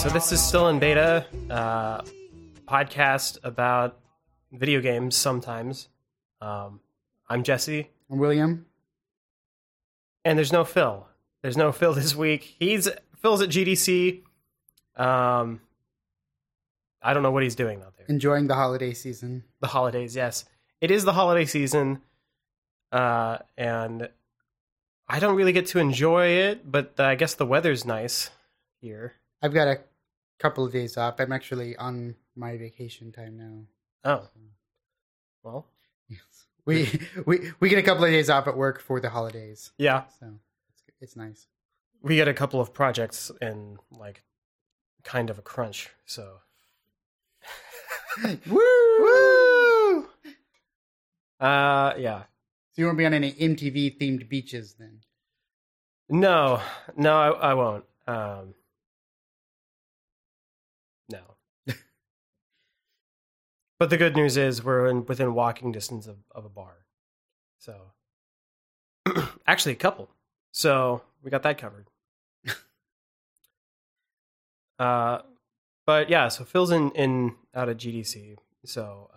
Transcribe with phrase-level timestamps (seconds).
[0.00, 1.26] So this is still in beta.
[1.50, 2.00] Uh,
[2.66, 3.98] podcast about
[4.50, 5.88] video games sometimes.
[6.40, 6.80] Um,
[7.28, 8.64] I'm Jesse, I'm William.
[10.24, 11.06] and there's no Phil.
[11.42, 12.56] There's no Phil this week.
[12.58, 12.88] He's
[13.20, 14.22] Phil's at GDC.
[14.96, 15.60] Um,
[17.02, 18.06] I don't know what he's doing out there.
[18.08, 19.44] Enjoying the holiday season.
[19.60, 20.46] The holidays, yes,
[20.80, 22.00] it is the holiday season,
[22.90, 24.08] uh, and
[25.06, 26.72] I don't really get to enjoy it.
[26.72, 28.30] But I guess the weather's nice
[28.80, 29.16] here.
[29.42, 29.80] I've got a
[30.40, 31.20] couple of days off.
[31.20, 34.10] I'm actually on my vacation time now.
[34.10, 34.28] Oh,
[35.42, 35.66] well,
[36.08, 36.46] Yes.
[36.64, 40.04] We we we get a couple of days off at work for the holidays, yeah.
[40.18, 40.26] so
[40.70, 41.46] it's it's nice.
[42.02, 44.24] we get a couple of projects in like
[45.04, 46.38] kind of a crunch so
[48.46, 50.06] Woo!
[51.40, 52.24] uh yeah
[52.72, 55.00] So you won't be on any MTV themed beaches then?
[56.10, 56.60] no
[56.96, 58.54] no i, I won't um
[61.08, 61.20] no
[63.80, 66.86] but the good news is we're in, within walking distance of, of a bar.
[67.58, 67.74] So
[69.46, 70.08] actually a couple.
[70.52, 71.88] So we got that covered.
[74.78, 75.20] Uh
[75.84, 79.10] but yeah so phil's in in out of gdc so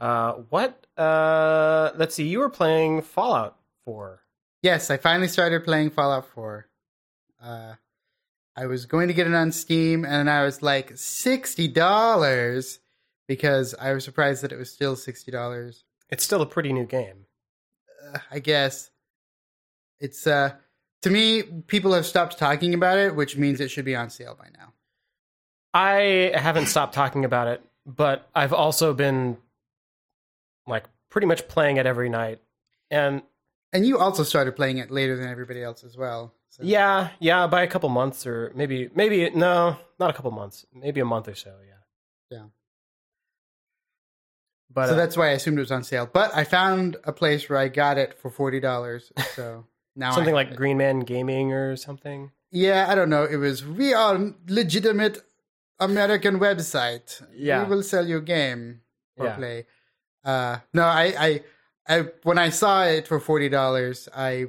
[0.00, 4.20] uh uh what uh let's see you were playing fallout 4
[4.66, 6.66] Yes, I finally started playing Fallout 4.
[7.40, 7.74] Uh,
[8.56, 12.78] I was going to get it on Steam, and I was like sixty dollars
[13.28, 15.84] because I was surprised that it was still sixty dollars.
[16.10, 17.26] it's still a pretty new game
[18.14, 18.90] uh, I guess
[19.98, 20.52] it's uh
[21.02, 24.36] to me people have stopped talking about it, which means it should be on sale
[24.38, 24.72] by now.
[25.74, 29.36] I haven't stopped talking about it, but I've also been
[30.66, 32.40] like pretty much playing it every night.
[32.90, 33.22] And
[33.72, 36.32] And you also started playing it later than everybody else as well.
[36.50, 36.62] So.
[36.62, 41.00] yeah, yeah, by a couple months or maybe maybe no, not a couple months, maybe
[41.00, 41.74] a month or so, yeah.
[42.38, 42.44] Yeah.
[44.72, 46.08] But so uh, that's why I assumed it was on sale.
[46.10, 49.12] But I found a place where I got it for forty dollars.
[49.34, 50.56] So now something like it.
[50.56, 52.30] Green Man Gaming or something.
[52.50, 53.24] yeah, I don't know.
[53.24, 55.18] It was we are legitimate
[55.78, 57.22] American website.
[57.34, 57.64] Yeah.
[57.64, 58.80] we will sell you a game
[59.18, 59.36] or Yeah.
[59.36, 59.66] play.
[60.24, 61.40] Uh, no, I, I,
[61.88, 64.46] I, when I saw it for forty dollars, I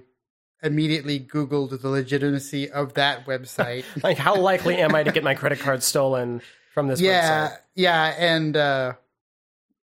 [0.63, 3.83] immediately Googled the legitimacy of that website.
[4.03, 6.41] Like how likely am I to get my credit card stolen
[6.73, 7.05] from this website?
[7.05, 7.57] yeah, website?
[7.75, 8.93] yeah, and uh,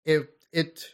[0.05, 0.85] it, it,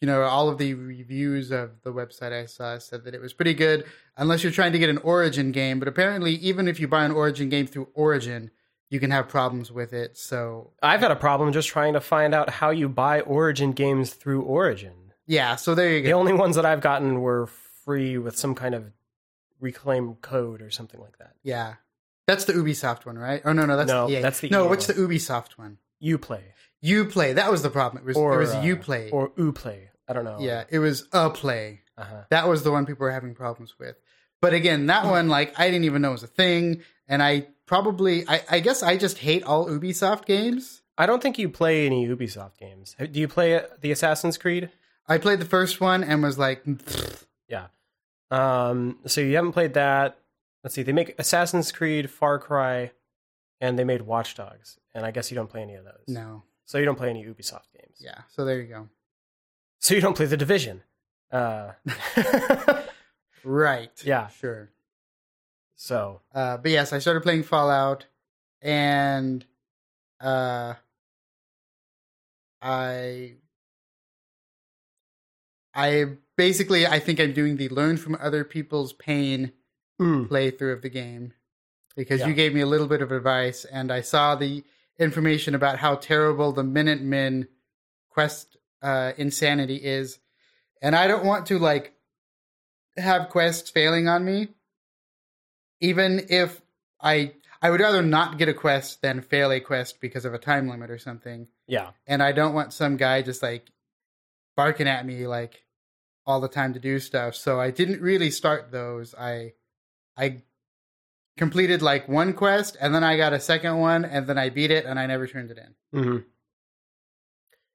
[0.00, 3.32] you know, all of the reviews of the website I saw said that it was
[3.32, 3.84] pretty good,
[4.16, 5.78] unless you're trying to get an Origin game.
[5.78, 8.50] But apparently, even if you buy an Origin game through Origin,
[8.90, 10.16] you can have problems with it.
[10.16, 14.14] So I've had a problem just trying to find out how you buy Origin games
[14.14, 15.07] through Origin.
[15.28, 16.06] Yeah, so there you go.
[16.08, 17.46] The only ones that I've gotten were
[17.84, 18.90] free with some kind of
[19.60, 21.34] reclaim code or something like that.
[21.42, 21.74] Yeah.
[22.26, 23.40] That's the Ubisoft one, right?
[23.44, 24.22] Oh no, no, that's No, the EA.
[24.22, 24.64] that's the no.
[24.64, 25.10] EA what's the one.
[25.10, 25.78] Ubisoft one?
[26.02, 26.42] Uplay
[26.84, 27.34] Uplay.
[27.34, 28.02] That was the problem.
[28.02, 29.12] It was or it was uh, Uplay.
[29.12, 29.88] or Uplay.
[30.08, 30.38] I don't know.
[30.40, 31.80] yeah, it was a play.
[31.96, 32.22] Uh-huh.
[32.30, 33.96] That was the one people were having problems with.
[34.40, 35.10] But again, that Hmm.
[35.10, 38.60] one, like, I didn't even know it was a thing, and I probably, I, I
[38.60, 40.82] guess, I just hate all Ubisoft games.
[40.96, 42.94] I don't think you play any Ubisoft games.
[42.98, 44.70] Do you play uh, the Assassin's Creed?
[45.08, 47.68] I played the first one and was like, "Pfft." Yeah.
[48.30, 48.98] Um.
[49.06, 50.18] So you haven't played that.
[50.62, 50.82] Let's see.
[50.82, 52.90] They make Assassin's Creed, Far Cry,
[53.60, 54.78] and they made Watch Dogs.
[54.94, 56.04] And I guess you don't play any of those.
[56.08, 57.96] no, So you don't play any Ubisoft games.
[58.00, 58.22] yeah.
[58.28, 58.88] So there you go.
[59.78, 60.82] So you don't play the Division.
[61.32, 61.72] Uh.
[63.44, 63.92] Right.
[64.04, 64.26] Yeah.
[64.28, 64.68] Sure.
[65.76, 68.06] so Uh, but yes, I started playing Fallout,
[68.60, 69.44] and
[70.20, 70.74] uh,
[72.60, 73.34] I,
[75.78, 79.52] I basically I think I'm doing the learn from other people's pain
[80.00, 81.32] mm, playthrough of the game.
[81.96, 82.28] Because Yeah.
[82.28, 84.64] you gave me a little bit of advice, and I saw the
[84.98, 87.48] information about how terrible the Minutemen
[88.10, 90.18] quest uh, insanity is,
[90.82, 91.92] and I don't want to like
[92.96, 94.48] have quests failing on me,
[95.80, 96.60] even if
[97.00, 100.38] I I would rather not get a quest than fail a quest because of a
[100.38, 101.90] time limit or something, yeah.
[102.06, 103.66] and I don't want some guy just like
[104.56, 105.64] barking at me like
[106.28, 107.34] all the time to do stuff.
[107.34, 109.14] So I didn't really start those.
[109.14, 109.54] I
[110.16, 110.42] I
[111.36, 114.70] completed like one quest and then I got a second one and then I beat
[114.70, 116.00] it and I never turned it in.
[116.00, 116.16] hmm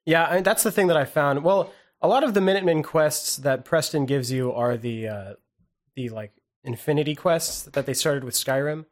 [0.06, 1.44] Yeah, and that's the thing that I found.
[1.44, 5.34] Well, a lot of the Minutemen quests that Preston gives you are the uh,
[5.96, 6.32] the like
[6.66, 8.86] Infinity quests that they started with Skyrim.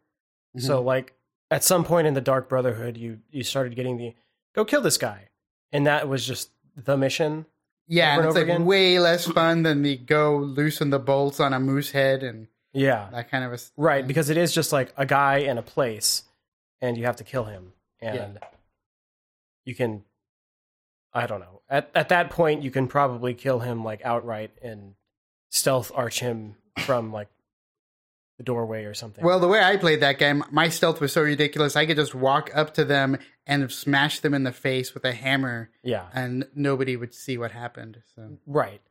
[0.58, 1.14] So like
[1.50, 4.16] at some point in the Dark Brotherhood, you you started getting the
[4.56, 5.30] go kill this guy,
[5.72, 7.46] and that was just the mission.
[7.92, 8.66] Yeah, and it's like again?
[8.66, 13.10] way less fun than the go loosen the bolts on a moose head and Yeah.
[13.12, 16.24] that kind of a Right, because it is just like a guy in a place
[16.80, 17.74] and you have to kill him.
[18.00, 18.40] And
[19.66, 20.06] you can
[21.14, 21.62] I don't know.
[21.70, 24.96] At at that point you can probably kill him like outright and
[25.50, 27.28] stealth arch him from like
[28.42, 29.24] the doorway or something.
[29.24, 31.76] Well, the way I played that game, my stealth was so ridiculous.
[31.76, 35.12] I could just walk up to them and smash them in the face with a
[35.12, 36.08] hammer, yeah.
[36.14, 38.02] and nobody would see what happened.
[38.16, 38.82] So Right.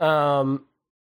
[0.00, 0.64] Um.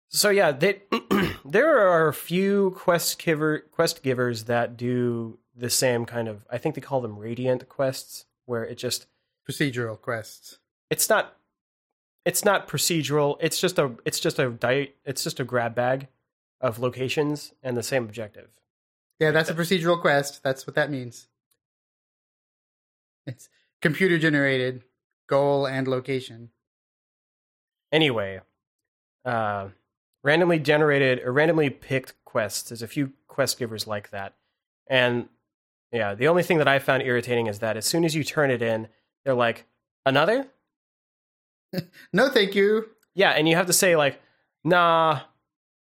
[0.09, 0.81] So yeah, they,
[1.45, 6.45] there are a few quest giver quest givers that do the same kind of.
[6.51, 9.05] I think they call them radiant quests, where it just
[9.49, 10.59] procedural quests.
[10.89, 11.35] it's not
[12.25, 13.37] it's not procedural.
[13.39, 16.07] It's just a it's just a di- it's just a grab bag
[16.61, 18.49] of locations and the same objective.
[19.19, 20.41] Yeah, that's a procedural quest.
[20.43, 21.27] That's what that means.
[23.25, 23.49] It's
[23.81, 24.83] computer generated
[25.27, 26.49] goal and location.
[27.91, 28.39] Anyway,
[29.25, 29.69] uh,
[30.23, 32.69] randomly generated or randomly picked quests.
[32.69, 34.35] There's a few quest givers like that,
[34.87, 35.27] and
[35.91, 38.51] yeah, the only thing that I found irritating is that as soon as you turn
[38.51, 38.87] it in,
[39.23, 39.65] they're like
[40.05, 40.47] another.
[42.11, 42.87] No, thank you.
[43.13, 44.19] Yeah, and you have to say like,
[44.63, 45.19] "Nah,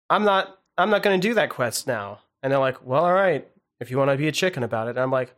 [0.10, 0.60] I'm not.
[0.78, 3.48] I'm not going to do that quest now." And they're like, "Well, all right,
[3.80, 5.34] if you want to be a chicken about it." And I'm like,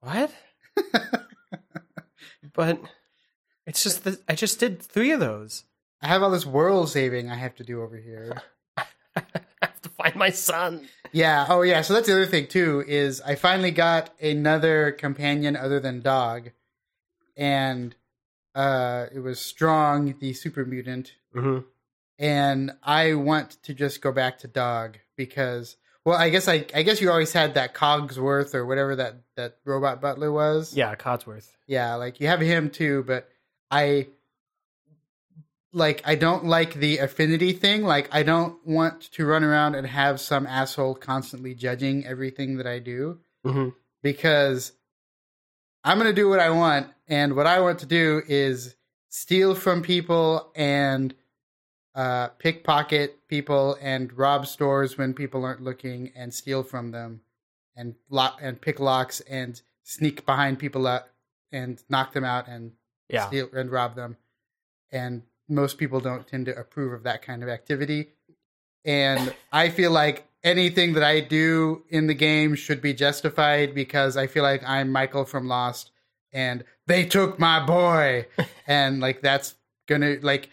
[0.00, 0.32] "What?"
[2.52, 2.80] but
[3.66, 5.64] it's just that I just did three of those.
[6.00, 8.42] I have all this world saving I have to do over here.
[8.76, 9.22] I
[9.62, 10.88] have to find my son.
[11.12, 11.46] Yeah.
[11.48, 11.82] Oh, yeah.
[11.82, 12.82] So that's the other thing too.
[12.86, 16.50] Is I finally got another companion other than dog,
[17.36, 17.94] and
[18.54, 21.60] uh, it was strong, the super mutant, hmm
[22.18, 26.82] and I want to just go back to dog because, well, I guess I, I
[26.82, 30.76] guess you always had that Cogsworth or whatever that that robot butler was.
[30.76, 31.48] Yeah, Codsworth.
[31.66, 33.28] Yeah, like you have him too, but
[33.70, 34.08] I
[35.72, 37.82] like I don't like the affinity thing.
[37.82, 42.66] Like I don't want to run around and have some asshole constantly judging everything that
[42.66, 43.70] I do hmm
[44.02, 44.72] because
[45.84, 48.74] I'm going to do what I want and what I want to do is
[49.08, 51.14] steal from people and
[51.94, 57.20] uh pickpocket people and rob stores when people aren't looking and steal from them
[57.76, 60.86] and lock and pick locks and sneak behind people
[61.50, 62.72] and knock them out and
[63.08, 63.26] Yeah.
[63.26, 64.16] steal and rob them.
[64.90, 68.10] And most people don't tend to approve of that kind of activity.
[68.84, 74.16] And I feel like anything that I do in the game should be justified because
[74.16, 75.90] I feel like I'm Michael from Lost
[76.32, 78.26] and they took my boy.
[78.66, 79.54] and like that's
[79.88, 80.48] gonna like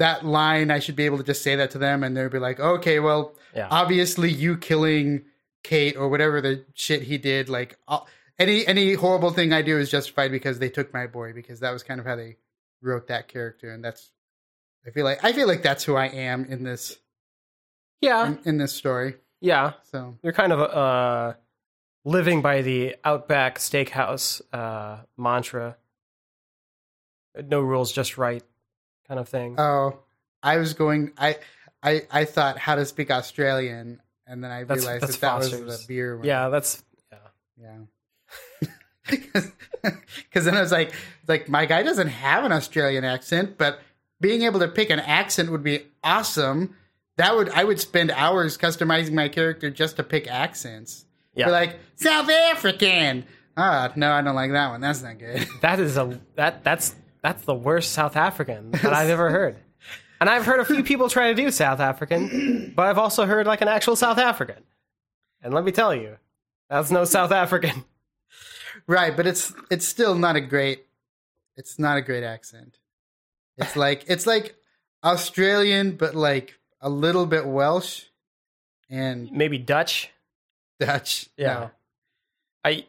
[0.00, 2.38] that line I should be able to just say that to them and they'll be
[2.38, 3.68] like, Okay, well Yeah.
[3.70, 5.22] obviously you killing
[5.62, 8.06] Kate or whatever the shit he did, like I'll,
[8.38, 11.70] any any horrible thing I do is justified because they took my boy because that
[11.72, 12.36] was kind of how they
[12.82, 14.10] wrote that character and that's
[14.86, 16.96] I feel like I feel like that's who I am in this
[18.00, 18.26] yeah.
[18.28, 19.16] in, in this story.
[19.42, 19.74] Yeah.
[19.92, 21.34] So You're kind of uh
[22.06, 25.76] living by the Outback Steakhouse uh mantra.
[27.44, 28.42] No rules, just right
[29.10, 29.56] kind of thing.
[29.58, 29.98] oh,
[30.42, 31.36] I was going I
[31.82, 35.64] I I thought how to speak Australian and then I That's- realized that's that that
[35.64, 36.24] was the beer one.
[36.26, 36.82] yeah, that's
[37.60, 37.78] yeah.
[38.62, 38.68] Yeah.
[39.82, 40.92] Because then I was like,
[41.26, 43.80] like my guy doesn't have an Australian accent, but
[44.20, 46.76] being able to pick an accent would be awesome.
[47.16, 51.06] That would I would spend hours customizing my character just to pick accents.
[51.34, 51.48] Yeah.
[51.48, 53.24] Like South African.
[53.56, 54.80] Ah, no, I don't like that one.
[54.82, 55.46] That's not good.
[55.62, 59.56] That is a that that's that's the worst South African that I've ever heard.
[60.20, 63.46] And I've heard a few people try to do South African, but I've also heard
[63.46, 64.62] like an actual South African.
[65.42, 66.18] And let me tell you,
[66.68, 67.84] that's no South African.
[68.86, 70.84] right, but it's it's still not a great.
[71.56, 72.78] It's not a great accent.
[73.56, 74.56] It's like it's like
[75.02, 78.04] Australian, but like a little bit Welsh
[78.90, 80.10] and Maybe Dutch.
[80.78, 81.28] Dutch.
[81.36, 81.54] Yeah.
[81.54, 81.70] No.
[82.64, 82.86] I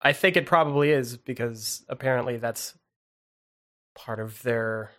[0.00, 2.74] I think it probably is because apparently that's
[3.98, 4.92] part of their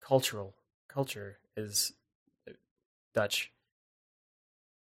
[0.00, 0.54] cultural
[0.88, 1.92] culture is
[3.14, 3.50] Dutch.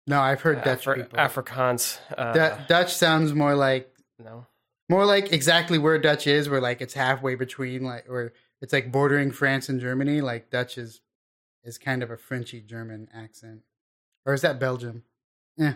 [0.07, 1.19] No, I've heard Dutch Afri- people.
[1.19, 1.99] Afrikaans.
[2.17, 3.93] Uh, Du- Dutch sounds more like
[4.23, 4.47] no.
[4.89, 8.93] more like exactly where Dutch is, where like it's halfway between like or it's like
[8.93, 10.21] bordering France and Germany.
[10.21, 11.01] Like Dutch is
[11.65, 13.63] is kind of a Frenchy German accent,
[14.25, 15.03] or is that Belgium?
[15.57, 15.75] Yeah,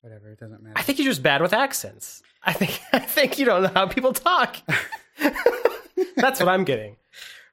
[0.00, 0.30] whatever.
[0.30, 0.78] It doesn't matter.
[0.78, 2.22] I think you're just bad with accents.
[2.42, 4.56] I think I think you don't know how people talk.
[6.16, 6.96] That's what I'm getting.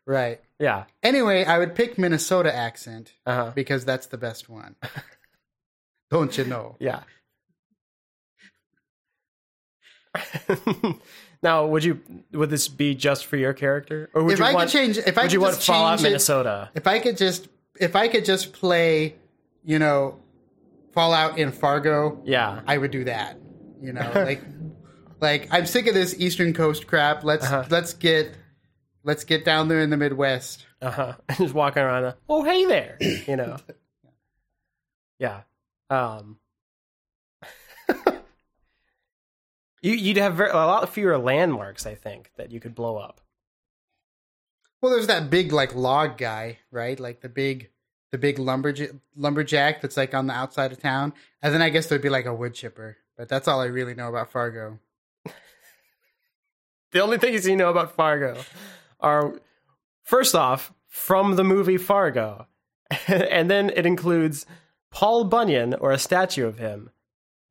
[0.05, 0.39] right.
[0.59, 0.85] Yeah.
[1.03, 3.51] Anyway, I would pick Minnesota accent Uh-huh.
[3.53, 4.75] because that's the best one.
[6.11, 6.77] Don't you know?
[6.79, 7.01] Yeah.
[11.43, 11.99] now, would you
[12.31, 14.69] would this be just for your character, or would If you I want?
[14.69, 16.69] could change, if I would you want Fallout it- Minnesota?
[16.73, 17.47] if I could just
[17.79, 19.15] if I could just play,
[19.65, 20.17] you know,
[20.93, 22.61] Fallout in Fargo, Yeah.
[22.65, 23.37] I would do that.
[23.81, 24.41] You know, like
[25.25, 27.23] like I'm sick of this Eastern Coast crap.
[27.23, 27.65] Let's Uh-huh.
[27.69, 28.35] let's get
[29.03, 30.65] let's get down there in the Midwest.
[30.81, 31.13] Uh huh.
[31.37, 32.13] Just walking around.
[32.29, 32.97] oh, hey there.
[33.27, 33.57] You know.
[35.17, 35.41] yeah.
[35.89, 36.37] Um.
[39.81, 43.21] you you'd have very, a lot fewer landmarks, I think, that you could blow up.
[44.81, 46.99] Well, there's that big like log guy, right?
[46.99, 47.69] Like the big
[48.11, 51.13] the big lumberjack lumberjack that's like on the outside of town.
[51.41, 52.97] And then I guess there'd be like a wood chipper.
[53.17, 54.79] But that's all I really know about Fargo.
[56.95, 58.37] The only things you know about Fargo
[59.01, 59.33] are,
[60.03, 62.47] first off, from the movie Fargo,
[63.09, 64.45] and then it includes
[64.91, 66.89] Paul Bunyan or a statue of him,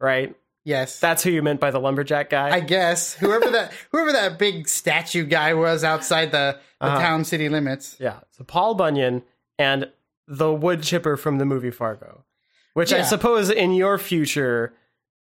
[0.01, 0.35] right?
[0.65, 0.99] Yes.
[0.99, 2.55] That's who you meant by the lumberjack guy.
[2.57, 6.99] I guess whoever that whoever that big statue guy was outside the, the Uh-huh.
[7.03, 7.97] town city limits.
[8.01, 8.21] Yeah.
[8.31, 9.25] So Paul Bunyan
[9.59, 9.91] and
[10.27, 12.25] the wood chipper from the movie Fargo,
[12.73, 14.73] which I suppose in your future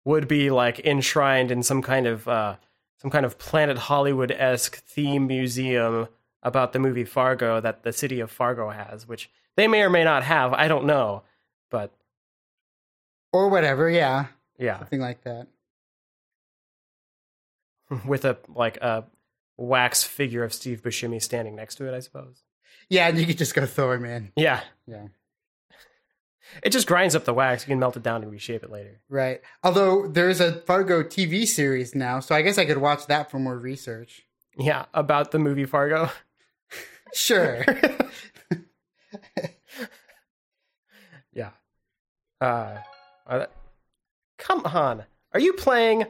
[0.03, 2.57] would be like enshrined in some kind of uh,
[3.01, 6.07] some kind of Planet Hollywood esque theme museum
[6.43, 10.03] about the movie Fargo that the city of Fargo has, which they may or may
[10.03, 10.53] not have.
[10.53, 11.23] I don't know,
[11.69, 11.91] but
[13.33, 14.27] Or whatever, yeah.
[14.57, 15.47] yeah, Something like that.
[18.05, 19.05] with a like a
[19.57, 22.43] wax figure of Steve Buscemi standing next to it, I suppose.
[22.89, 24.31] Yeah, and you could just go throw him in.
[24.35, 25.07] Yeah, Yeah.
[26.63, 27.63] It just grinds up the wax.
[27.63, 29.01] You can melt it down and reshape it later.
[29.09, 29.41] Right.
[29.63, 33.39] Although there's a Fargo TV series now, so I guess I could watch that for
[33.39, 34.23] more research.
[34.57, 36.09] Yeah, about the movie Fargo.
[37.11, 37.65] Sure.
[41.33, 41.49] yeah.
[42.39, 42.77] Uh,
[43.25, 43.51] are that-
[44.37, 45.05] come on.
[45.33, 46.05] Are you playing?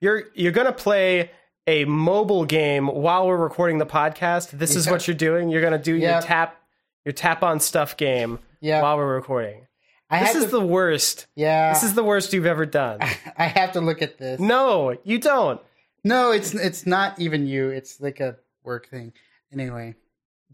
[0.00, 1.32] You're you're gonna play
[1.66, 4.52] a mobile game while we're recording the podcast.
[4.52, 5.50] This is what you're doing.
[5.50, 6.56] You're gonna do your tap
[7.04, 8.82] your tap on stuff game yeah.
[8.82, 9.66] while we're recording.
[10.10, 11.26] I This is to, the worst.
[11.34, 11.72] yeah.
[11.72, 13.00] This is the worst you've ever done.
[13.36, 14.40] I have to look at this.
[14.40, 15.60] No, you don't.
[16.04, 17.68] No, it's it's not even you.
[17.70, 19.12] It's like a work thing.
[19.52, 19.94] Anyway,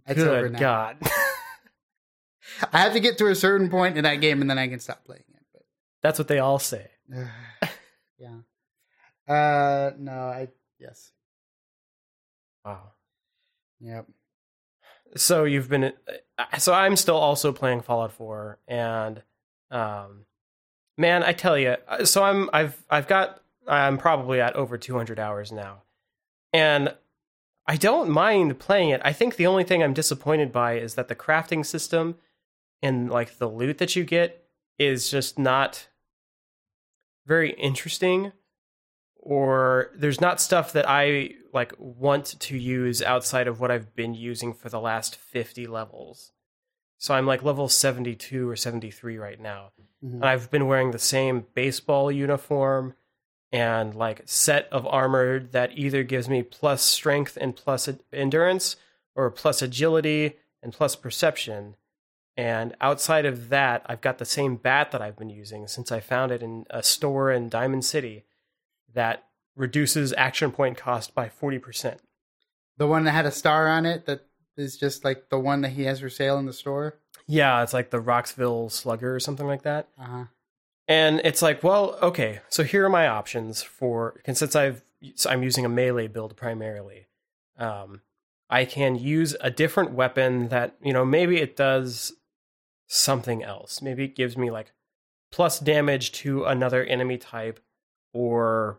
[0.06, 0.58] it's over Good now.
[0.58, 0.96] God.
[2.72, 4.80] I have to get to a certain point in that game, and then I can
[4.80, 5.64] stop playing it.
[6.02, 6.90] That's what they all say.
[8.18, 8.38] Yeah.
[9.28, 11.10] Uh, no, I yes,
[12.64, 12.92] Wow.
[13.80, 14.06] yep.
[15.16, 15.92] so you've been
[16.38, 19.22] uh, so i'm still also playing fallout 4 and
[19.74, 20.24] um
[20.96, 25.52] man i tell you so i'm i've i've got i'm probably at over 200 hours
[25.52, 25.82] now
[26.52, 26.94] and
[27.66, 31.08] i don't mind playing it i think the only thing i'm disappointed by is that
[31.08, 32.14] the crafting system
[32.82, 34.46] and like the loot that you get
[34.78, 35.88] is just not
[37.26, 38.32] very interesting
[39.24, 44.14] or there's not stuff that I like want to use outside of what I've been
[44.14, 46.32] using for the last 50 levels.
[47.04, 49.72] So I'm like level 72 or 73 right now.
[50.02, 50.14] Mhm.
[50.14, 52.94] And I've been wearing the same baseball uniform
[53.52, 58.76] and like set of armor that either gives me plus strength and plus endurance
[59.14, 61.76] or plus agility and plus perception.
[62.38, 66.00] And outside of that, I've got the same bat that I've been using since I
[66.00, 68.24] found it in a store in Diamond City
[68.94, 71.98] that reduces action point cost by 40%.
[72.78, 75.70] The one that had a star on it that is just like the one that
[75.70, 76.98] he has for sale in the store.
[77.26, 79.88] Yeah, it's like the Rockville Slugger or something like that.
[79.98, 80.24] Uh huh.
[80.86, 84.84] And it's like, well, okay, so here are my options for and since I've
[85.14, 87.06] so I'm using a melee build primarily.
[87.58, 88.02] Um,
[88.50, 92.12] I can use a different weapon that you know maybe it does
[92.86, 93.80] something else.
[93.82, 94.72] Maybe it gives me like
[95.32, 97.60] plus damage to another enemy type,
[98.12, 98.78] or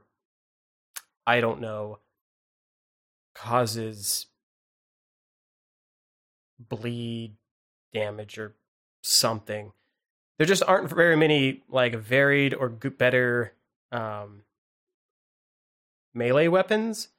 [1.28, 2.00] I don't know,
[3.34, 4.28] causes
[6.60, 7.36] bleed
[7.94, 8.54] damage or
[9.02, 9.72] something
[10.38, 13.54] there just aren't very many like varied or better
[13.92, 14.42] um,
[16.14, 17.10] melee weapons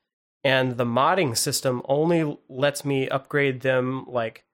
[0.44, 4.44] and the modding system only lets me upgrade them like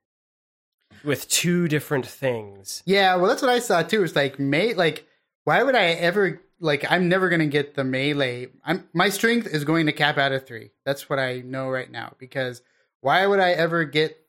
[1.05, 4.05] with two different things Yeah, well, that's what I saw too.
[4.05, 5.07] It's like may like
[5.45, 8.49] why would I ever like I'm never gonna get the melee.
[8.65, 10.71] I'm my strength is going to cap out at three.
[10.85, 12.15] That's what I know right now.
[12.19, 12.62] Because
[13.01, 14.22] why would I ever get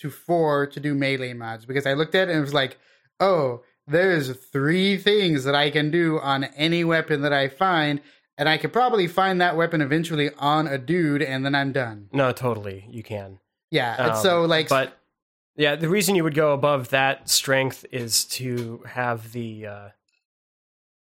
[0.00, 1.64] to four to do melee mods?
[1.64, 2.78] Because I looked at it and it was like,
[3.20, 8.00] oh, there's three things that I can do on any weapon that I find,
[8.36, 12.08] and I could probably find that weapon eventually on a dude, and then I'm done.
[12.12, 13.38] no totally you can
[13.70, 14.98] Yeah, Um, so like but
[15.56, 19.88] yeah the reason you would go above that strength is to have the uh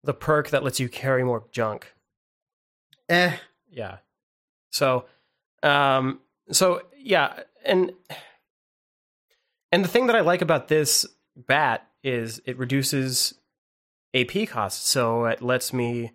[0.04, 1.94] the perk that lets you carry more junk
[3.10, 3.36] eh,
[3.70, 3.98] yeah
[4.72, 5.04] so
[5.64, 6.20] um
[6.52, 7.92] so yeah and
[9.72, 11.06] and the thing that i like about this
[11.36, 13.34] bat is it reduces
[14.16, 14.88] AP cost.
[14.88, 16.14] So it lets me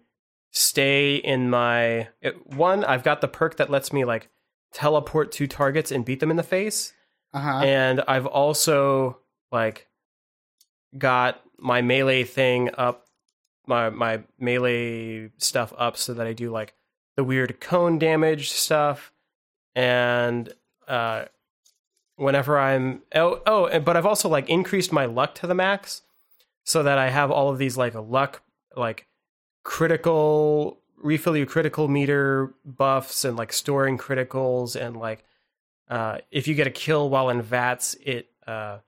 [0.50, 2.82] stay in my it, one.
[2.84, 4.28] I've got the perk that lets me like
[4.72, 6.92] teleport to targets and beat them in the face,
[7.34, 7.60] Uh-huh.
[7.62, 9.18] and I've also
[9.52, 9.86] like
[10.96, 13.06] got my melee thing up,
[13.66, 16.74] my my melee stuff up, so that I do like
[17.16, 19.12] the weird cone damage stuff,
[19.74, 20.52] and
[20.88, 21.26] uh,
[22.16, 26.02] whenever I'm oh oh, but I've also like increased my luck to the max,
[26.64, 28.42] so that I have all of these like luck
[28.76, 29.06] like
[29.64, 35.24] critical refill your critical meter buffs and like storing criticals and like
[35.88, 38.78] uh, if you get a kill while in VATS, it uh,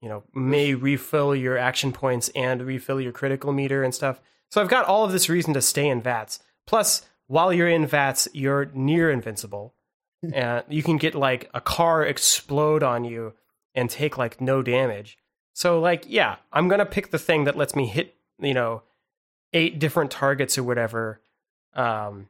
[0.00, 4.20] you know may refill your action points and refill your critical meter and stuff.
[4.50, 6.40] So I've got all of this reason to stay in VATS.
[6.66, 9.74] Plus, while you're in VATS, you're near invincible,
[10.22, 13.34] and you can get like a car explode on you
[13.74, 15.18] and take like no damage.
[15.52, 18.82] So like, yeah, I'm gonna pick the thing that lets me hit you know
[19.52, 21.20] eight different targets or whatever,
[21.74, 22.28] um,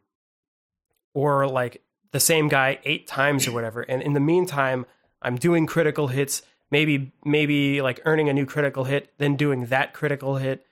[1.14, 3.82] or like the same guy eight times or whatever.
[3.82, 4.86] And in the meantime,
[5.20, 9.92] I'm doing critical hits, maybe maybe like earning a new critical hit, then doing that
[9.92, 10.64] critical hit,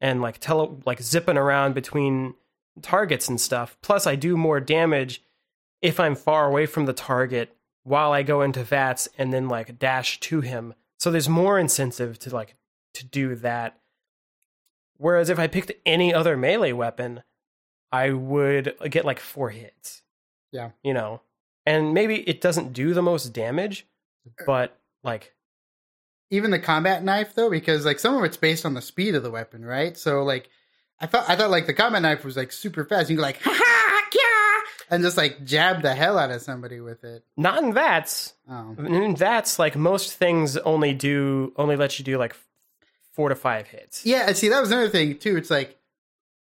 [0.00, 2.34] and like tele like zipping around between
[2.82, 3.76] targets and stuff.
[3.82, 5.22] Plus, I do more damage
[5.82, 9.78] if I'm far away from the target while I go into VATS and then like
[9.78, 10.74] dash to him.
[10.98, 12.54] So there's more incentive to like
[12.94, 13.78] to do that.
[14.96, 17.22] Whereas if I picked any other melee weapon,
[17.90, 20.02] I would uh, get like four hits.
[20.52, 20.70] Yeah.
[20.82, 21.22] You know,
[21.64, 23.86] and maybe it doesn't do the most damage,
[24.26, 25.32] uh, but like,
[26.30, 29.22] even the combat knife though because like some of it's based on the speed of
[29.22, 30.48] the weapon right so like
[31.00, 33.22] i thought i thought like the combat knife was like super fast you can go
[33.22, 33.89] like ha ha
[34.90, 37.24] and just like jab the hell out of somebody with it.
[37.36, 38.34] Not in VATS.
[38.48, 38.74] oh.
[38.78, 42.34] In VATS, like most things only do, only let you do like
[43.12, 44.06] four to five hits.
[44.06, 45.36] yeah and see that was another thing too.
[45.36, 45.78] It's like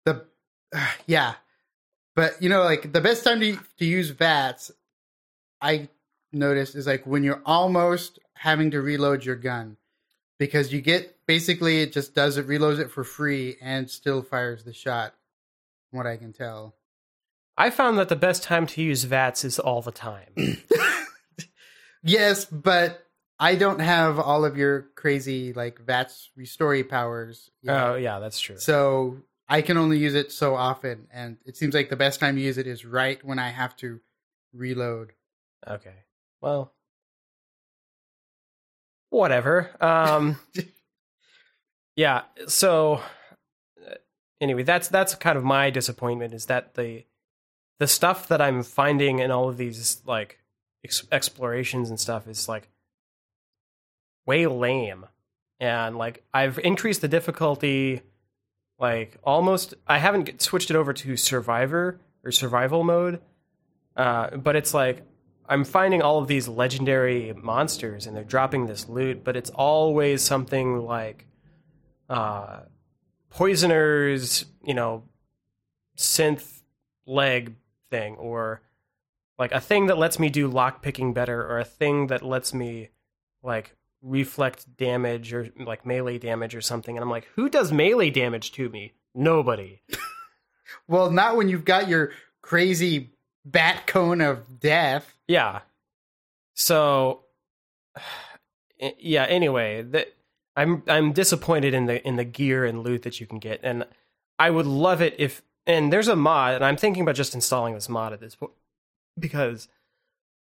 [0.05, 0.25] the
[1.05, 1.33] yeah.
[2.15, 4.71] But you know like the best time to, to use vats
[5.61, 5.87] i
[6.31, 9.77] noticed is like when you're almost having to reload your gun.
[10.37, 14.63] Because you get basically it just does it reloads it for free and still fires
[14.63, 15.13] the shot
[15.89, 16.75] from what i can tell
[17.57, 20.33] I found that the best time to use VATS is all the time.
[22.03, 23.03] yes but
[23.39, 27.49] i don't have all of your crazy like vats restory powers.
[27.67, 28.57] Oh, yeah, that's true.
[28.59, 29.17] so
[29.49, 32.41] i can only use it so often and it seems like the best time to
[32.41, 33.99] use it is right when i have to
[34.53, 35.13] reload
[35.67, 35.95] Okay.
[36.41, 36.71] Well,
[39.09, 39.71] whatever.
[39.81, 40.37] Um
[41.95, 43.01] Yeah, so
[43.83, 43.95] uh,
[44.41, 47.05] anyway, that's that's kind of my disappointment is that the
[47.79, 50.39] the stuff that I'm finding in all of these like
[50.83, 52.69] ex- explorations and stuff is like
[54.25, 55.05] way lame.
[55.59, 58.01] And like I've increased the difficulty
[58.77, 63.21] like almost I haven't switched it over to survivor or survival mode.
[63.95, 65.03] Uh, but it's like
[65.47, 70.21] I'm finding all of these legendary monsters and they're dropping this loot, but it's always
[70.21, 71.25] something like
[72.09, 72.61] uh,
[73.29, 75.03] poisoners, you know,
[75.97, 76.61] synth
[77.05, 77.53] leg
[77.89, 78.61] thing, or
[79.37, 82.53] like a thing that lets me do lock picking better, or a thing that lets
[82.53, 82.89] me
[83.43, 86.95] like reflect damage or like melee damage or something.
[86.95, 88.93] And I'm like, who does melee damage to me?
[89.13, 89.81] Nobody.
[90.87, 93.11] well not when you've got your crazy
[93.43, 95.61] bat cone of death Yeah.
[96.53, 97.21] So
[98.99, 100.13] yeah, anyway, that
[100.55, 103.85] I'm I'm disappointed in the in the gear and loot that you can get and
[104.37, 107.73] I would love it if and there's a mod and I'm thinking about just installing
[107.73, 108.53] this mod at this point
[109.19, 109.67] because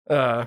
[0.08, 0.46] uh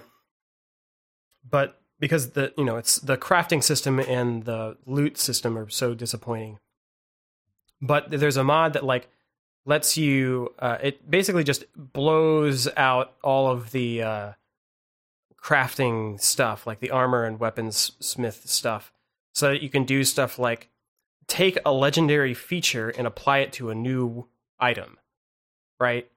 [1.49, 5.93] but because the you know it's the crafting system and the loot system are so
[5.93, 6.60] disappointing.
[7.82, 9.10] But there's a mod that like
[9.65, 14.32] lets you uh, it basically just blows out all of the uh,
[15.41, 18.91] crafting stuff like the armor and weapons smith stuff
[19.34, 20.69] so that you can do stuff like
[21.27, 24.27] take a legendary feature and apply it to a new
[24.59, 24.97] item
[25.79, 26.09] right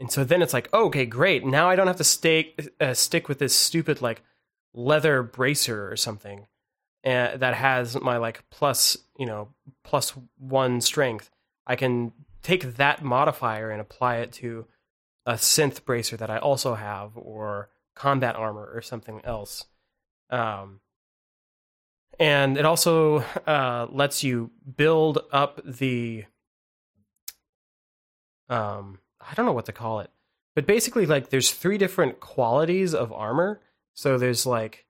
[0.00, 3.28] and so then it's like okay great now i don't have to stay, uh, stick
[3.28, 4.22] with this stupid like
[4.72, 6.46] leather bracer or something
[7.04, 9.48] uh, that has my like plus you know
[9.82, 11.30] plus one strength
[11.66, 14.66] I can take that modifier and apply it to
[15.26, 19.64] a synth bracer that I also have, or combat armor, or something else.
[20.30, 20.80] Um,
[22.18, 26.24] and it also uh, lets you build up the.
[28.48, 30.10] Um, I don't know what to call it,
[30.54, 33.60] but basically, like, there's three different qualities of armor.
[33.94, 34.86] So there's like,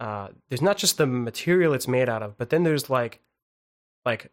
[0.00, 3.20] uh, there's not just the material it's made out of, but then there's like
[4.04, 4.30] like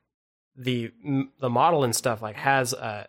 [0.56, 0.92] the
[1.40, 3.08] the model and stuff like has a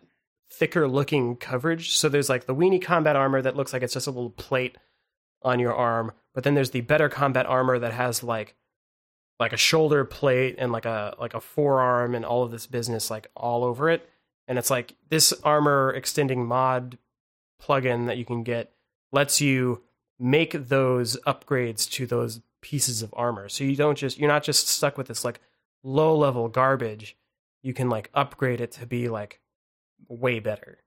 [0.51, 1.97] thicker looking coverage.
[1.97, 4.77] So there's like the weenie combat armor that looks like it's just a little plate
[5.41, 8.55] on your arm, but then there's the better combat armor that has like
[9.39, 13.09] like a shoulder plate and like a like a forearm and all of this business
[13.09, 14.09] like all over it.
[14.47, 16.97] And it's like this armor extending mod
[17.61, 18.73] plugin that you can get
[19.11, 19.81] lets you
[20.19, 23.49] make those upgrades to those pieces of armor.
[23.49, 25.39] So you don't just you're not just stuck with this like
[25.83, 27.15] low level garbage.
[27.61, 29.39] You can like upgrade it to be like
[30.07, 30.79] way better.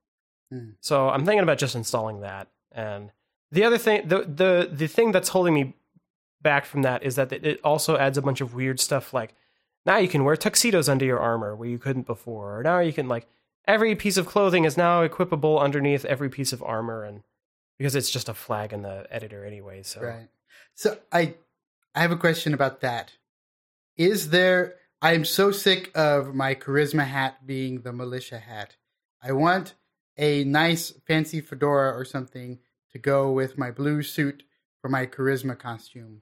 [0.51, 0.71] Hmm.
[0.81, 2.49] So I'm thinking about just installing that.
[2.71, 3.11] And
[3.51, 5.73] the other thing the the the thing that's holding me
[6.41, 9.33] back from that is that it also adds a bunch of weird stuff like
[9.85, 12.93] now you can wear tuxedos under your armor where you couldn't before or now you
[12.93, 13.27] can like
[13.67, 17.23] every piece of clothing is now equipable underneath every piece of armor and
[17.77, 20.29] because it's just a flag in the editor anyway so Right.
[20.73, 21.35] So I
[21.93, 23.13] I have a question about that.
[23.95, 28.75] Is there I'm so sick of my charisma hat being the militia hat.
[29.21, 29.75] I want
[30.17, 32.59] a nice fancy fedora or something
[32.91, 34.43] to go with my blue suit
[34.81, 36.21] for my charisma costume.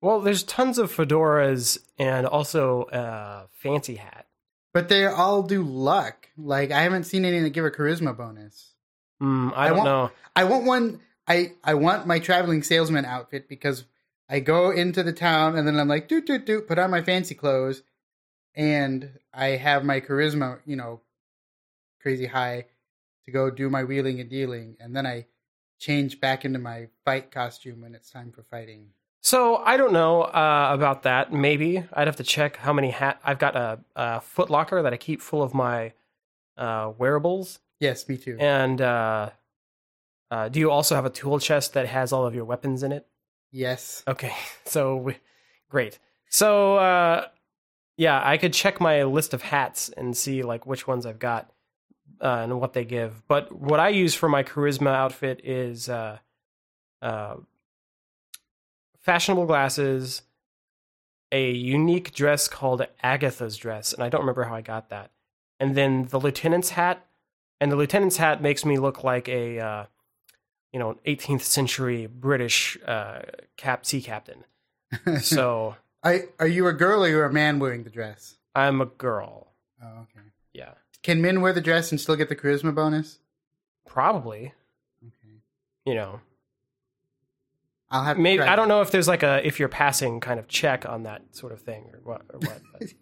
[0.00, 4.26] well there's tons of fedoras and also a fancy hat
[4.76, 6.28] But they all do luck.
[6.36, 8.74] Like I haven't seen any that give a charisma bonus.
[9.18, 11.00] Hmm, i I don't want- know I want one.
[11.26, 13.86] I I want my traveling salesman outfit because
[14.28, 17.00] I go into the town and then I'm like, doot doot doot, put on my
[17.00, 17.84] fancy clothes,
[18.54, 21.00] and I have my charisma, you know,
[22.02, 22.66] crazy high
[23.24, 25.24] to go do my wheeling and dealing, and then I
[25.78, 28.90] change back into my fight costume when it's time for fighting.
[29.26, 31.32] So I don't know uh, about that.
[31.32, 34.92] Maybe I'd have to check how many hat I've got a, a foot locker that
[34.92, 35.94] I keep full of my
[36.56, 37.58] uh, wearables.
[37.80, 38.36] Yes, me too.
[38.38, 39.30] And uh,
[40.30, 42.92] uh, do you also have a tool chest that has all of your weapons in
[42.92, 43.08] it?
[43.50, 44.04] yes.
[44.06, 44.32] Okay,
[44.64, 45.16] so we,
[45.68, 45.98] great.
[46.28, 47.26] So uh,
[47.96, 51.50] yeah, I could check my list of hats and see like which ones I've got
[52.20, 53.26] uh, and what they give.
[53.26, 56.18] But what I use for my charisma outfit is uh,
[57.02, 57.38] uh,
[59.06, 60.22] fashionable glasses,
[61.32, 65.12] a unique dress called Agatha's dress, and I don't remember how I got that.
[65.60, 67.06] And then the lieutenant's hat,
[67.60, 69.84] and the lieutenant's hat makes me look like a uh,
[70.72, 73.22] you know 18th century British uh,
[73.56, 74.44] cap sea captain.
[75.20, 78.36] So I are you a girl or a man wearing the dress?
[78.54, 79.52] I'm a girl.
[79.82, 80.26] Oh, okay.
[80.52, 83.18] Yeah, Can men wear the dress and still get the charisma bonus?
[83.86, 84.52] probably.
[85.02, 85.36] Okay.
[85.84, 86.20] You know,
[87.90, 90.48] I'll have maybe I don't know if there's like a if you're passing kind of
[90.48, 92.92] check on that sort of thing or what or what.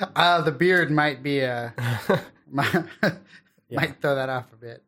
[0.16, 1.72] Uh, the beard might be a
[2.50, 3.10] might, Yeah.
[3.80, 4.82] might throw that off a bit.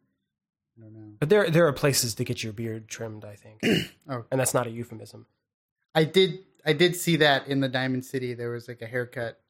[0.78, 1.14] I don't know.
[1.18, 3.60] But there there are places to get your beard trimmed, I think,
[4.08, 5.26] Oh, and that's not a euphemism.
[5.94, 6.40] I did.
[6.66, 8.34] I did see that in the Diamond City.
[8.34, 9.40] There was like a haircut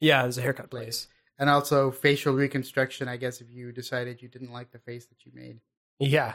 [0.00, 1.08] Yeah, there's a haircut place.
[1.38, 3.08] and also facial reconstruction.
[3.08, 5.58] I guess if you decided you didn't like the face that you made.
[5.98, 6.34] Yeah,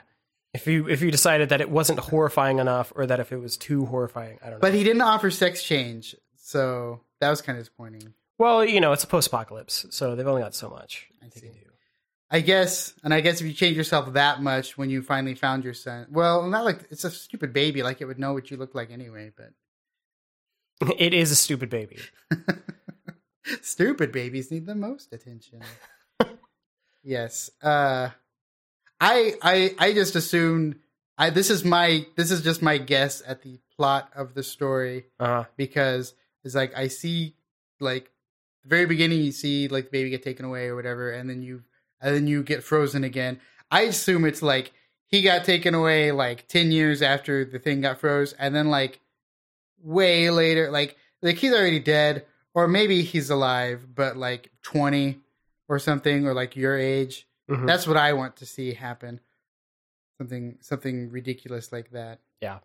[0.53, 3.57] if you if you decided that it wasn't horrifying enough, or that if it was
[3.57, 4.59] too horrifying, I don't know.
[4.59, 8.13] But he didn't offer sex change, so that was kind of disappointing.
[8.37, 11.47] well, you know, it's a post-apocalypse, so they've only got so much I see.
[11.47, 11.51] do.
[12.31, 15.63] I guess, and I guess if you change yourself that much when you finally found
[15.63, 18.57] your son, well, not like it's a stupid baby, like it would know what you
[18.57, 19.31] look like anyway.
[19.37, 19.51] But
[20.99, 21.99] It is a stupid baby.
[23.61, 25.61] Stupid babies need the most attention.
[27.03, 27.49] yes.
[27.61, 28.09] Uh
[29.03, 30.77] I I I just assumed
[31.17, 35.05] I this is my this is just my guess at the plot of the story
[35.19, 36.13] Uh, because
[36.43, 37.35] it's like I see
[37.81, 38.09] like
[38.63, 41.41] the very beginning you see like the baby get taken away or whatever and then
[41.41, 41.63] you
[41.99, 43.41] and then you get frozen again.
[43.69, 44.71] I assume it's like
[45.07, 49.01] he got taken away like 10 years after the thing got froze and then like
[49.81, 55.19] way later like like he's already dead or maybe he's alive but like 20
[55.67, 57.27] or something or like your age.
[57.49, 57.67] Mhm.
[57.67, 59.19] That's what I want to see happen.
[60.17, 62.19] Something something ridiculous like that.
[62.41, 62.59] Yeah.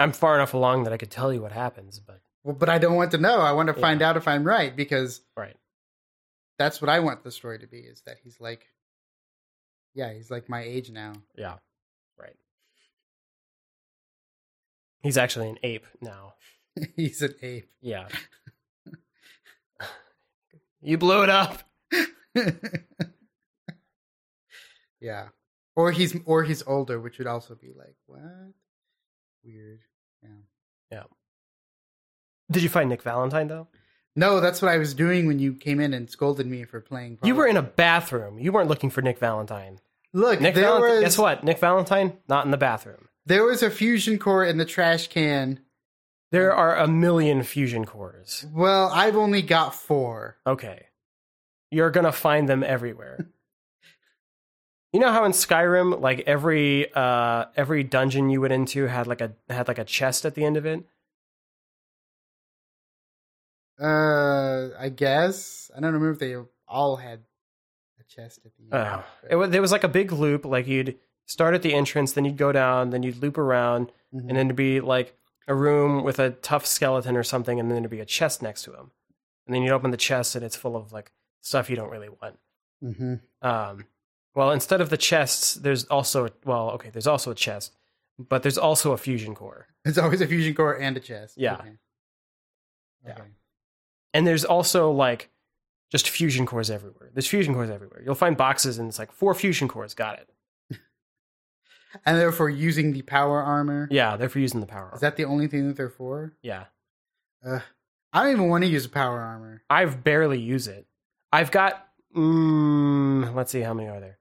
[0.00, 2.78] I'm far enough along that I could tell you what happens, but Well, but I
[2.78, 3.40] don't want to know.
[3.40, 3.80] I want to Yeah.
[3.80, 5.56] find out if I'm right because right.
[6.58, 8.66] that's what I want the story to be is that he's like
[9.94, 11.14] yeah, he's like my age now.
[11.34, 11.56] Yeah.
[12.16, 12.36] Right.
[15.02, 16.34] He's actually an ape now.
[16.96, 17.70] he's an ape.
[17.80, 18.08] Yeah.
[20.80, 21.62] you blew it up.
[25.00, 25.28] Yeah.
[25.76, 28.20] Or he's or he's older, which would also be like, what?
[29.44, 29.80] Weird.
[30.22, 30.28] Yeah.
[30.90, 31.02] Yeah.
[32.50, 33.68] Did you find Nick Valentine though?
[34.16, 37.18] No, that's what I was doing when you came in and scolded me for playing.
[37.22, 38.38] You were in a bathroom.
[38.40, 39.78] You weren't looking for Nick Valentine.
[40.12, 40.90] Look, Nick there Valentine.
[40.90, 41.44] was Guess what?
[41.44, 43.08] Nick Valentine not in the bathroom.
[43.26, 45.60] there was a fusion core in the trash can
[46.32, 48.44] There are a million fusion cores.
[48.52, 50.38] Well, I've only got four.
[50.46, 50.86] Okay.
[51.70, 53.28] You're going to find them everywhere.
[54.92, 59.20] you know how in Skyrim like every uh every dungeon you went into had like
[59.20, 60.84] a had like a chest at the end of it?
[63.80, 66.34] Uh, I guess I don't remember if they
[66.66, 67.20] all had
[68.00, 68.72] a chest at the end.
[68.74, 69.04] Oh.
[69.30, 70.96] It was, there was like a big loop like you'd
[71.26, 74.20] start at the entrance, then you'd go down, then you'd loop around, Mhm.
[74.28, 75.14] and then there'd be like
[75.46, 78.62] a room with a tough skeleton or something, and then there'd be a chest next
[78.62, 78.90] to him.
[79.46, 82.08] And then you'd open the chest, and it's full of like stuff you don't really
[82.08, 82.38] want.
[82.82, 83.20] Mhm.
[83.42, 83.86] Um,
[84.38, 87.74] well, instead of the chests, there's also well, okay, there's also a chest,
[88.18, 91.34] but there's also a fusion core, It's always a fusion core and a chest.
[91.36, 91.54] Yeah.
[91.54, 91.70] Okay.
[93.04, 93.12] Yeah.
[93.12, 93.22] Okay.
[94.14, 95.30] and there's also like
[95.90, 97.10] just fusion cores everywhere.
[97.14, 98.02] There's fusion cores everywhere.
[98.04, 99.94] You'll find boxes, and it's like four fusion cores.
[99.94, 100.28] Got it.
[102.04, 103.88] And therefore, using the power armor.
[103.90, 104.84] Yeah, they're for using the power.
[104.84, 104.94] Armor.
[104.96, 106.34] Is that the only thing that they're for?
[106.42, 106.64] yeah,
[107.44, 107.60] Uh,
[108.12, 109.62] I don't even want to use a power armor.
[109.70, 110.86] I've barely used it.
[111.32, 114.17] I've got mm, let's see how many are there.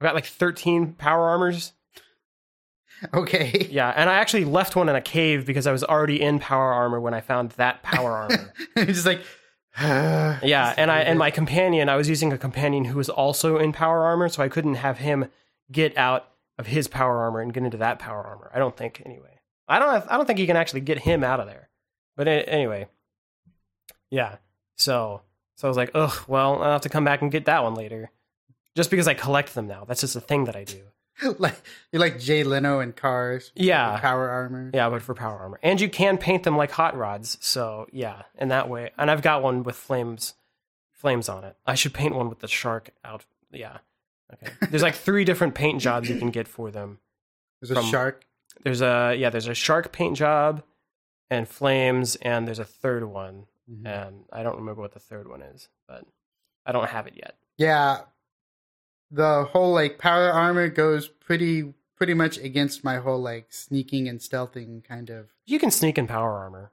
[0.00, 1.72] I've got like 13 power armors.
[3.12, 3.68] Okay.
[3.70, 6.72] Yeah, and I actually left one in a cave because I was already in power
[6.72, 8.52] armor when I found that power armor.
[8.76, 9.20] It's just like.
[9.78, 13.72] Yeah, and I and my companion, I was using a companion who was also in
[13.72, 15.26] power armor, so I couldn't have him
[15.70, 16.28] get out
[16.58, 18.50] of his power armor and get into that power armor.
[18.54, 19.38] I don't think anyway.
[19.68, 21.68] I don't have, I don't think you can actually get him out of there.
[22.16, 22.86] But anyway,
[24.08, 24.36] yeah.
[24.76, 25.20] So
[25.56, 26.24] so I was like, ugh.
[26.26, 28.10] Well, I'll have to come back and get that one later,
[28.76, 29.84] just because I collect them now.
[29.84, 30.82] That's just a thing that I do.
[31.38, 31.54] like
[31.92, 33.50] you're like Jay Leno in Cars.
[33.54, 33.98] Yeah.
[33.98, 34.70] Power armor.
[34.74, 35.58] Yeah, but for power armor.
[35.62, 37.38] And you can paint them like hot rods.
[37.40, 38.90] So yeah, in that way.
[38.98, 40.34] And I've got one with flames
[40.92, 41.56] flames on it.
[41.66, 43.78] I should paint one with the shark out yeah.
[44.32, 44.52] Okay.
[44.70, 46.98] There's like three different paint jobs you can get for them.
[47.62, 48.24] There's a shark.
[48.62, 50.62] There's a yeah, there's a shark paint job
[51.30, 53.46] and flames and there's a third one.
[53.70, 53.86] Mhm.
[53.86, 56.04] And I don't remember what the third one is, but
[56.66, 57.36] I don't have it yet.
[57.56, 58.00] Yeah.
[59.10, 64.18] The whole like power armor goes pretty pretty much against my whole like sneaking and
[64.20, 65.26] stealthing kind of.
[65.46, 66.72] You can sneak in power armor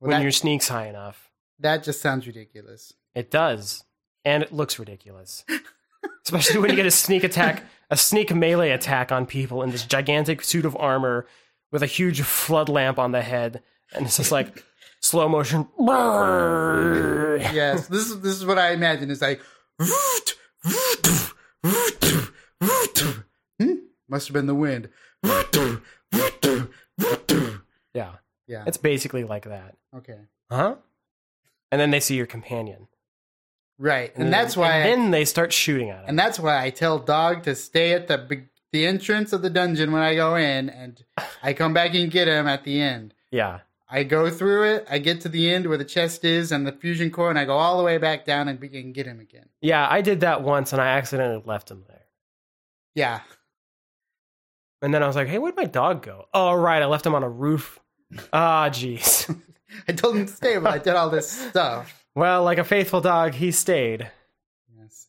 [0.00, 1.30] Well, when that, your sneak's high enough.
[1.58, 2.94] that just sounds ridiculous.
[3.14, 3.84] It does.
[4.24, 5.44] And it looks ridiculous.
[6.24, 9.84] Especially when you get a sneak attack, a sneak melee attack on people in this
[9.84, 11.26] gigantic suit of armor
[11.70, 13.62] with a huge flood lamp on the head.
[13.92, 14.64] And it's just like
[15.00, 15.68] slow motion.
[17.52, 19.10] yes, this is this is what I imagine.
[19.10, 19.40] It's like
[21.64, 23.74] hmm?
[24.08, 24.88] must have been the wind.
[27.94, 28.12] Yeah.
[28.46, 28.64] Yeah.
[28.66, 29.74] It's basically like that.
[29.96, 30.18] Okay.
[30.50, 30.76] Huh?
[31.72, 32.88] And then they see your companion.
[33.78, 34.12] Right.
[34.16, 36.04] And that's why I, And then they start shooting at him.
[36.08, 39.92] and that's why I tell dog to stay at the the entrance of the dungeon
[39.92, 41.02] when I go in and
[41.42, 43.14] I come back and get him at the end.
[43.30, 43.60] yeah.
[43.88, 46.72] I go through it, I get to the end where the chest is and the
[46.72, 49.48] fusion core and I go all the way back down and begin get him again.
[49.60, 52.02] Yeah, I did that once and I accidentally left him there.
[52.94, 53.20] Yeah.
[54.82, 56.26] And then I was like, hey, where'd my dog go?
[56.34, 56.82] Oh, right.
[56.82, 57.78] I left him on a roof.
[58.32, 59.36] Ah, jeez.
[59.88, 62.04] I told him to stay, but I did all this stuff.
[62.14, 64.08] Well, like a faithful dog, he stayed.
[64.78, 65.08] Yes.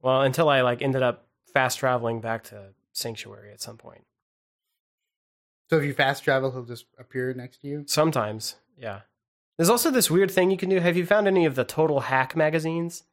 [0.00, 4.04] Well, until I like ended up fast traveling back to Sanctuary at some point.
[5.70, 7.84] So if you fast travel, he'll just appear next to you.
[7.86, 9.00] Sometimes, yeah.
[9.56, 10.80] There's also this weird thing you can do.
[10.80, 13.04] Have you found any of the Total Hack magazines?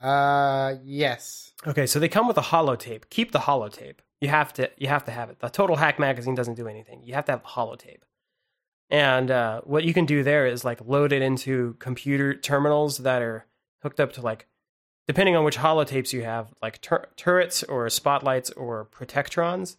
[0.00, 1.52] Uh, yes.
[1.66, 3.10] Okay, so they come with a holotape.
[3.10, 3.96] Keep the holotape.
[4.20, 5.40] You have to you have to have it.
[5.40, 7.02] The Total Hack magazine doesn't do anything.
[7.04, 8.00] You have to have the holotape.
[8.90, 13.22] And uh, what you can do there is like load it into computer terminals that
[13.22, 13.46] are
[13.82, 14.46] hooked up to like,
[15.06, 19.76] depending on which holotapes you have, like tur- turrets or spotlights or protectrons.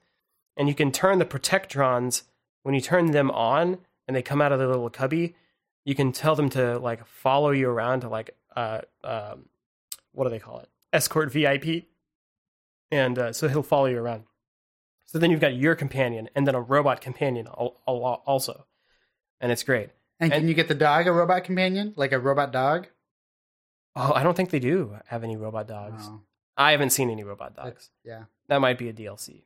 [0.59, 2.21] And you can turn the protectrons
[2.63, 5.35] when you turn them on and they come out of the little cubby.
[5.85, 9.45] You can tell them to like follow you around to like uh um,
[10.11, 10.69] what do they call it?
[10.93, 11.85] Escort VIP.
[12.91, 14.23] And uh, so he'll follow you around.
[15.05, 18.65] So then you've got your companion and then a robot companion al- al- also.
[19.39, 19.89] And it's great.
[20.19, 22.87] And can And- you get the dog a robot companion, like a robot dog?
[23.95, 26.03] Oh, I don't think they do have any robot dogs.
[26.05, 26.21] Oh,
[26.57, 27.69] I haven't seen any robot dogs.
[27.71, 28.23] that's, yeah.
[28.49, 29.43] That might be a DLC.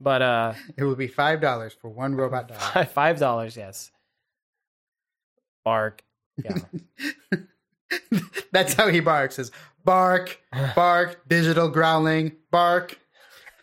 [0.00, 2.88] But uh It will be five dollars for one robot dog.
[2.88, 3.90] five dollars, yes.
[5.64, 6.02] Bark.
[6.42, 6.58] Yeah.
[8.52, 9.50] That's how he barks: is
[9.84, 10.40] bark,
[10.76, 12.98] bark, digital growling, bark.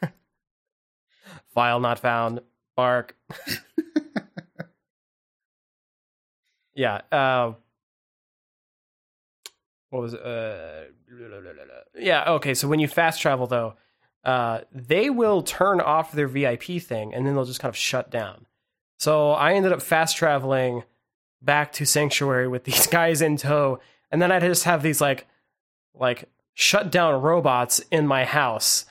[1.54, 2.42] File not found.
[2.76, 3.16] Bark.
[6.76, 7.02] yeah.
[7.12, 7.54] Uh,
[9.90, 10.22] what was it?
[10.22, 10.86] Uh,
[11.98, 12.32] yeah.
[12.34, 12.54] Okay.
[12.54, 13.76] So when you fast travel, though,
[14.26, 18.10] uh, they will turn off their VIP thing, and then they'll just kind of shut
[18.10, 18.46] down.
[19.00, 20.84] So I ended up fast traveling
[21.42, 23.80] back to Sanctuary with these guys in tow,
[24.12, 25.28] and then I'd just have these like
[25.94, 28.86] like shut down robots in my house,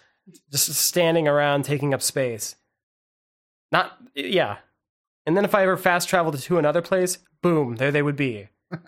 [0.51, 2.57] just standing around taking up space.
[3.73, 4.59] Not yeah.
[5.27, 8.49] And then if I ever fast traveled to another place, boom, there they would be.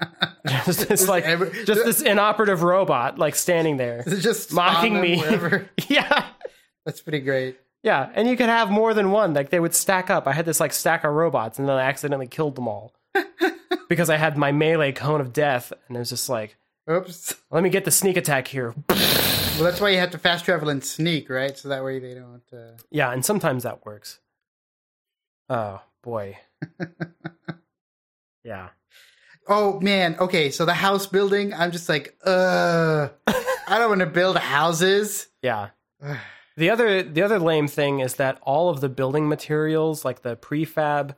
[0.65, 5.23] just this like every- just this inoperative robot like standing there just mocking me.
[5.89, 6.27] yeah.
[6.87, 7.59] That's pretty great.
[7.83, 9.35] Yeah, and you could have more than one.
[9.35, 10.27] Like they would stack up.
[10.27, 12.95] I had this like stack of robots, and then I accidentally killed them all
[13.89, 16.57] because I had my melee cone of death, and it was just like,
[16.91, 17.35] Oops.
[17.51, 18.75] let me get the sneak attack here.
[18.89, 21.57] Well, that's why you have to fast travel and sneak, right?
[21.57, 22.43] So that way they don't.
[22.53, 22.77] Uh...
[22.91, 24.21] Yeah, and sometimes that works.
[25.49, 26.39] Oh boy.
[28.45, 28.69] yeah.
[29.49, 30.17] Oh man.
[30.21, 35.29] Okay, so the house building, I'm just like, uh, I don't want to build houses.
[35.43, 35.71] Yeah.
[36.57, 40.37] The other the other lame thing is that all of the building materials, like the
[40.37, 41.15] prefab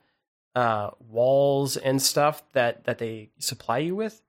[0.55, 4.21] uh, walls and stuff that that they supply you with,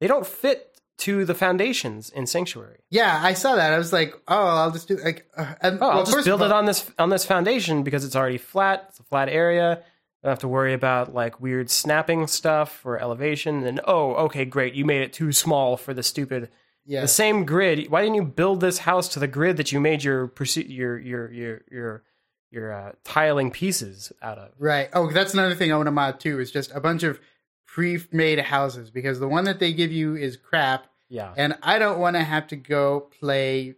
[0.00, 2.80] they don't fit to the foundations in Sanctuary.
[2.90, 3.72] Yeah, I saw that.
[3.72, 6.42] I was like, oh, I'll just do like, uh, and, Oh, well, I'll just build
[6.42, 8.86] it on this on this foundation because it's already flat.
[8.90, 9.82] It's a flat area.
[10.22, 13.64] I don't have to worry about like weird snapping stuff or elevation.
[13.64, 16.50] And oh, okay, great, you made it too small for the stupid
[16.90, 17.88] Yeah, the same grid.
[17.88, 20.32] Why didn't you build this house to the grid that you made your
[20.66, 22.02] your your your your
[22.50, 24.50] your uh, tiling pieces out of?
[24.58, 24.88] right.
[24.92, 26.40] Oh, that's another thing I want to mod too.
[26.40, 27.20] Is just a bunch of
[27.66, 32.00] pre-made houses because the one that they give you is crap, Yeah, and I don't
[32.00, 33.76] want to have to go play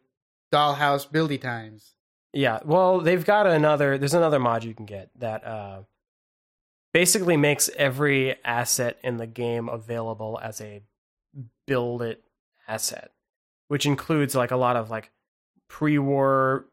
[0.51, 1.93] Dollhouse Buildy Times.
[2.33, 2.61] yeah.
[2.65, 3.99] Well, they've got another.
[3.99, 5.83] There's another mod you can get that uh,
[6.95, 10.81] basically makes every asset in the game available as a
[11.67, 12.23] build it
[12.73, 13.13] asset,
[13.69, 15.11] which includes like a lot of like
[15.69, 16.67] pre-war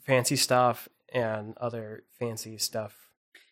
[0.00, 2.96] fancy stuff and other fancy stuff.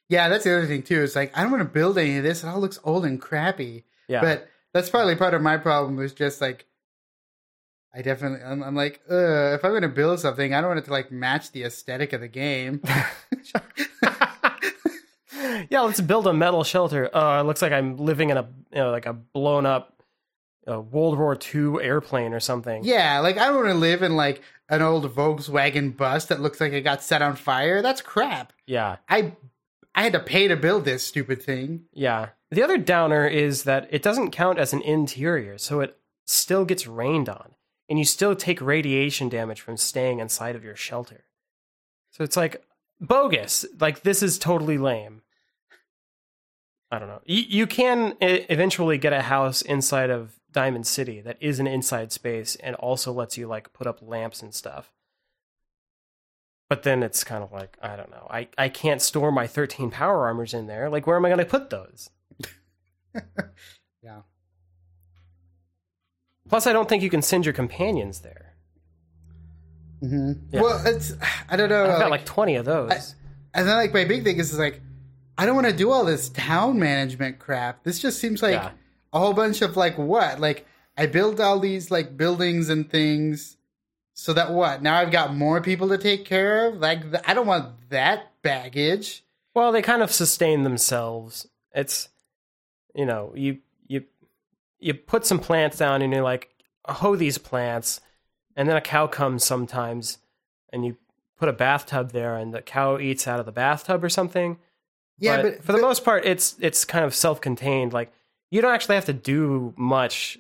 [0.09, 1.03] Yeah, that's the other thing too.
[1.03, 2.43] It's like I don't want to build any of this.
[2.43, 3.85] It all looks old and crappy.
[4.09, 5.97] Yeah, But that's probably part of my problem.
[5.97, 6.67] Was just like
[7.95, 8.45] I definitely.
[8.45, 10.93] I'm, I'm like, uh, if I'm going to build something, I don't want it to
[10.93, 12.81] like match the aesthetic of the game.
[15.71, 17.15] yeah, let's build a metal shelter.
[17.15, 20.00] Uh, it looks like I'm living in a you know like a blown up
[20.71, 22.85] uh, World War II airplane or something.
[22.85, 26.61] yeah, like I don't want to live in like an old Volkswagen bus that looks
[26.61, 27.83] like it got set on fire.
[27.83, 28.53] That's crap.
[28.67, 29.35] yeah, I
[29.95, 31.85] I had to pay to build this stupid thing.
[31.93, 32.29] yeah.
[32.53, 36.85] The other downer is that it doesn't count as an interior, so it still gets
[36.87, 37.55] rained on,
[37.89, 41.27] and you still take radiation damage from staying inside of your shelter.
[42.11, 42.65] So it's like
[43.01, 43.65] bogus.
[43.79, 45.23] Like this is totally lame.
[46.91, 47.21] I don't know.
[47.25, 52.13] You, you can eventually get a house inside of Diamond City that is an inside
[52.13, 54.93] space and also lets you like put up lamps and stuff.
[56.69, 58.27] But then it's kind of like I don't know.
[58.31, 60.89] I I can't store my 13 power armors in there.
[60.89, 62.11] Like where am I going to put those?
[64.03, 64.21] Yeah.
[66.49, 68.55] Plus, I don't think you can send your companions there.
[70.03, 70.33] Mm-hmm.
[70.53, 70.61] Yeah.
[70.63, 71.13] Well, it's
[71.49, 71.83] I don't know.
[71.83, 73.15] I've got like- like 20 of those.
[73.53, 74.81] And then like my big thing is, is like
[75.37, 77.83] I don't want to do all this town management crap.
[77.85, 78.71] This just seems like Yeah.
[79.13, 80.41] A whole bunch of like what?
[80.41, 83.57] Like I build all these like buildings and things
[84.21, 84.83] so that what?
[84.83, 86.77] Now I've got more people to take care of?
[86.77, 89.25] Like th- I don't want that baggage.
[89.55, 91.49] Well, they kind of sustain themselves.
[91.75, 92.11] It's
[92.95, 94.05] you know, you you
[94.79, 96.51] you put some plants down and you're like,
[96.87, 98.03] hoe these plants,
[98.57, 100.19] and then a cow comes sometimes
[100.71, 100.99] and you
[101.39, 104.59] put a bathtub there and the cow eats out of the bathtub or something.
[105.19, 107.95] Yeah, but, but, for the most part it's it's kind of self-contained.
[107.95, 108.13] Like
[108.51, 110.39] you don't actually have to do much.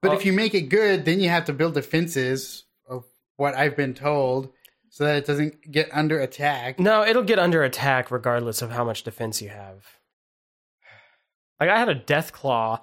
[0.00, 3.04] but well- if you make it good, then you have to build defenses of
[3.36, 4.52] what I've been told
[4.90, 6.78] so that it doesn't get under attack.
[6.78, 9.86] No, it'll get under attack regardless of how much defense you have.
[11.60, 12.80] Like I had a Deathclaw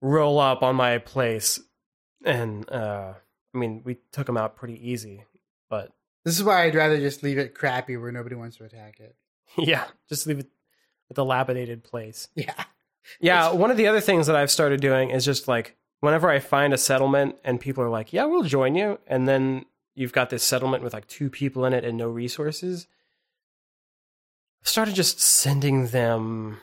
[0.00, 1.60] roll up on my place,
[2.24, 3.12] and uh,
[3.54, 5.24] I mean we took him out pretty easy.
[5.68, 5.92] But
[6.24, 9.14] This is why I'd rather just leave it crappy where nobody wants to attack it.
[9.58, 10.48] yeah, just leave it
[11.10, 12.28] a dilapidated place.
[12.34, 12.64] Yeah.
[13.20, 16.38] Yeah, one of the other things that I've started doing is just like whenever I
[16.38, 20.30] find a settlement and people are like, "Yeah, we'll join you," and then you've got
[20.30, 22.86] this settlement with like two people in it and no resources.
[24.64, 26.58] I started just sending them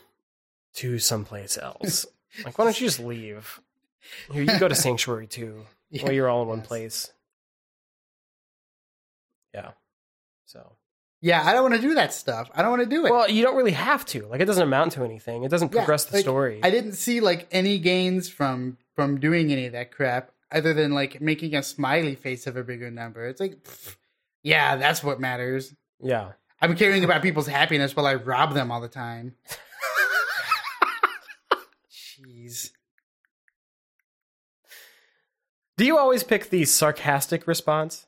[0.75, 2.05] to someplace else.
[2.45, 3.59] like, why don't you just leave?
[4.31, 5.65] Here, you go to Sanctuary too.
[5.89, 6.03] Yeah.
[6.03, 6.67] Well, you're all in one Yes.
[6.67, 7.13] place.
[9.53, 9.71] Yeah.
[10.45, 10.71] So.
[11.21, 12.49] Yeah, I don't want to do that stuff.
[12.55, 13.11] I don't want to do it.
[13.11, 14.25] Well, you don't really have to.
[14.27, 15.43] Like, it doesn't amount to anything.
[15.43, 16.61] It doesn't Yeah, progress the like, story.
[16.63, 20.93] I didn't see like any gains from from doing any of that crap other than
[20.93, 23.27] like making a smiley face of a bigger number.
[23.27, 23.95] It's like pff,
[24.43, 25.73] yeah, that's what matters.
[26.01, 26.31] yeah.
[26.61, 29.35] I'm caring about people's happiness while I rob them all the time.
[31.91, 32.71] Jeez.
[35.77, 38.05] Do you always pick the sarcastic response?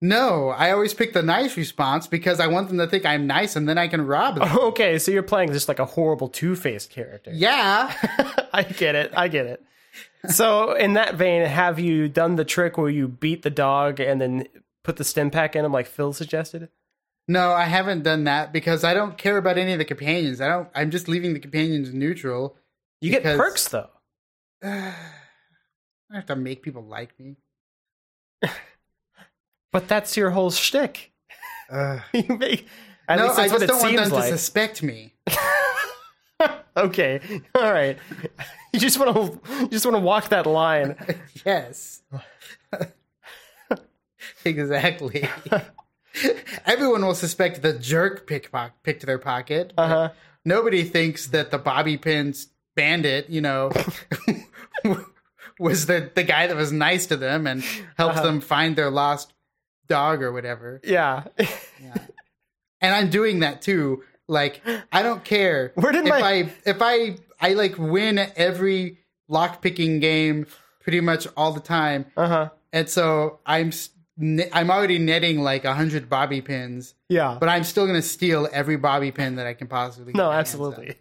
[0.00, 3.56] No, I always pick the nice response because I want them to think I'm nice
[3.56, 4.48] and then I can rob them.
[4.68, 7.32] Okay, so you're playing just like a horrible two faced character.
[7.34, 7.92] Yeah.
[8.52, 9.12] I get it.
[9.16, 9.62] I get it.
[10.28, 14.20] So, in that vein, have you done the trick where you beat the dog and
[14.20, 14.46] then
[14.84, 16.68] put the Stimpak in him, like Phil suggested?
[17.26, 20.40] No, I haven't done that because I don't care about any of the companions.
[20.40, 20.68] I don't.
[20.74, 22.56] I'm just leaving the companions neutral.
[23.00, 23.90] You get perks though.
[24.62, 24.94] I
[26.12, 27.36] have to make people like me.
[29.78, 31.12] But that's your whole shtick.
[31.70, 32.00] Ugh.
[32.12, 32.66] You make,
[33.08, 35.14] at no, least I that's what just it don't want them seems to suspect me.
[36.76, 37.20] okay,
[37.54, 37.96] all right.
[38.72, 40.94] You just want to, you just want to walk that line.
[41.46, 42.02] yes.
[44.44, 45.26] exactly.
[46.66, 49.72] Everyone will suspect the jerk pickpock picked their pocket.
[49.78, 50.08] Uh huh.
[50.44, 53.70] Nobody thinks that the bobby pins bandit, you know,
[55.58, 57.62] was the the guy that was nice to them and
[57.96, 58.22] helped Uh-huh.
[58.26, 59.32] them find their lost
[59.88, 60.80] dog or whatever.
[60.84, 61.24] Yeah.
[62.80, 64.02] And I'm doing that too.
[64.28, 64.62] Like
[64.92, 69.62] I don't care Where did if my- I if I I like win every lock
[69.62, 70.46] picking game
[70.80, 72.48] pretty much all the time, Uh huh.
[72.72, 73.72] and so I'm
[74.52, 77.36] I'm already netting like a hundred bobby pins, Yeah.
[77.40, 80.12] but I'm still gonna steal every bobby pin that I can possibly.
[80.14, 80.96] no, absolutely.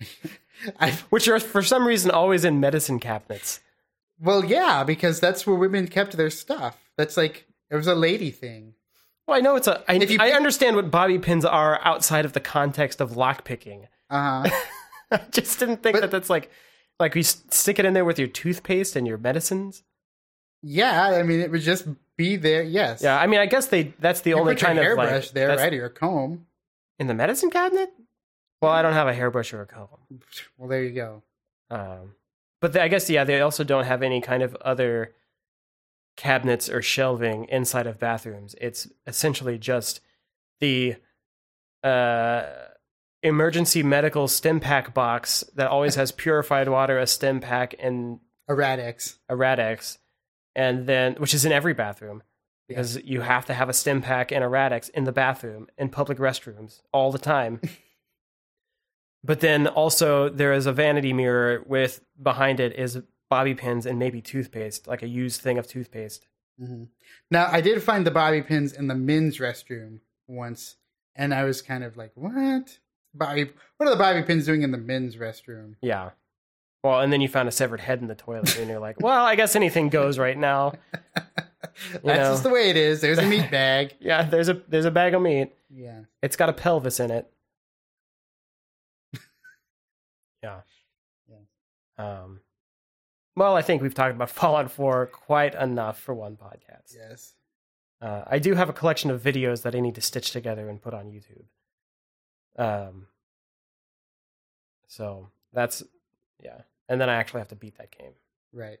[0.80, 3.60] I, Which are for some reason always in medicine cabinets.
[4.20, 6.76] well, yeah, because that's where women kept their stuff.
[6.96, 8.74] That's like it was a lady thing.
[9.26, 9.84] Well, I know it's a.
[9.90, 13.44] I, If you I understand what bobby pins are outside of the context of lock
[13.44, 13.88] picking.
[14.10, 14.60] Uh huh.
[15.12, 16.50] I just didn't think But- that that's like,
[16.98, 19.82] like you s- stick it in there with your toothpaste and your medicines.
[20.62, 22.62] yeah, I mean it would just be there.
[22.62, 23.02] Yes.
[23.02, 23.94] Yeah, I mean, I guess they.
[24.00, 25.88] That's the You only put your kind of hairbrush like there, that's- right, or your
[25.90, 26.46] comb.
[26.98, 27.90] in the medicine cabinet.
[28.60, 29.86] Well, I don't have a hairbrush or a comb.
[30.56, 31.22] Well, there you go.
[31.70, 32.14] Um,
[32.60, 35.14] but they, I guess yeah, they also don't have any kind of other
[36.18, 38.54] cabinets or shelving inside of bathrooms.
[38.60, 40.00] It's essentially just
[40.60, 40.96] the
[41.84, 42.42] uh,
[43.22, 48.18] emergency medical Stimpak box that always has purified water, a Stimpak, and
[49.28, 49.98] a Rad-X,
[50.56, 52.22] and then which is in every bathroom
[52.66, 56.18] because you have to have a Stimpak and a Rad-X in the bathroom in public
[56.18, 57.60] restrooms all the time.
[59.24, 63.98] but then also there is a vanity mirror with behind it is bobby pins and
[63.98, 66.26] maybe toothpaste, like a used thing of toothpaste.
[66.58, 66.84] hmm
[67.30, 70.76] Now, I did find the bobby pins in the men's restroom once,
[71.16, 72.78] and I was kind of like, "What?
[73.14, 73.50] Bobby?
[73.76, 76.10] What are the bobby pins doing in the men's restroom?" Yeah.
[76.84, 79.24] Well, and then you found a severed head in the toilet, and you're like, "Well,
[79.24, 80.74] I guess anything goes right now."
[81.92, 82.14] That's know.
[82.14, 83.00] just the way it is.
[83.00, 83.94] There's a meat bag.
[84.00, 85.52] Yeah, there's a there's a bag of meat.
[85.70, 86.02] Yeah.
[86.22, 87.30] It's got a pelvis in it.
[90.42, 90.60] Yeah.
[91.28, 91.36] yeah.
[91.98, 92.40] Um,
[93.38, 96.94] well, I think we've talked about Fallout 4 quite enough for one podcast.
[96.94, 97.34] Yes.
[98.00, 100.80] Uh, I do have a collection of videos that I need to stitch together and
[100.80, 101.44] put on YouTube.
[102.56, 103.06] Um,
[104.86, 105.82] so that's
[106.42, 108.12] yeah, and then I actually have to beat that game.
[108.52, 108.78] Right.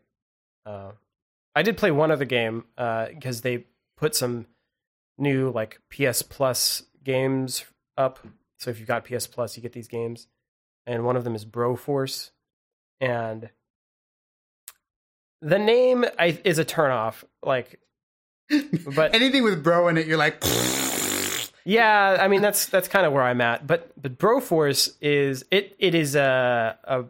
[0.64, 0.92] Uh,
[1.54, 4.46] I did play one other game because they put some
[5.16, 7.64] new like PS Plus games
[7.96, 8.20] up.
[8.58, 10.28] So if you've got PS Plus, you get these games,
[10.86, 12.30] and one of them is Broforce,
[13.00, 13.50] and
[15.40, 17.24] the name I, is a turnoff.
[17.42, 17.80] Like,
[18.94, 20.42] but Anything with bro in it, you're like,
[21.64, 23.66] yeah, I mean that's that's kind of where I'm at.
[23.66, 27.04] But but Broforce is it it is a a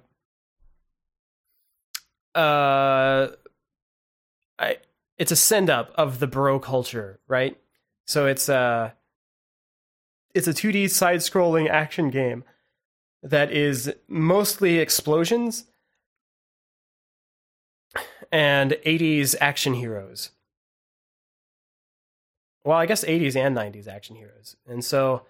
[2.38, 3.28] uh
[4.58, 4.76] I
[5.16, 7.56] it's a send up of the bro culture, right?
[8.06, 8.94] So it's a
[10.34, 12.44] it's a 2D side scrolling action game
[13.22, 15.64] that is mostly explosions
[18.30, 20.30] and 80s action heroes.
[22.64, 24.56] Well, I guess 80s and 90s action heroes.
[24.66, 25.22] And so,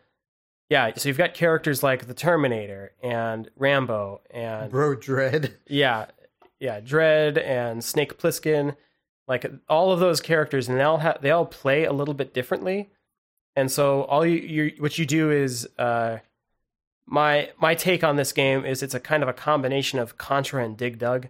[0.69, 5.53] yeah, so you've got characters like the Terminator and Rambo and Bro Dredd.
[5.67, 6.07] yeah,
[6.61, 8.77] yeah, Dredd and Snake Plissken,
[9.27, 12.35] like all of those characters, and they all have they all play a little bit
[12.35, 12.91] differently.
[13.55, 16.19] And so all you, you what you do is uh,
[17.07, 20.65] my my take on this game is it's a kind of a combination of Contra
[20.65, 21.29] and Dig Dug,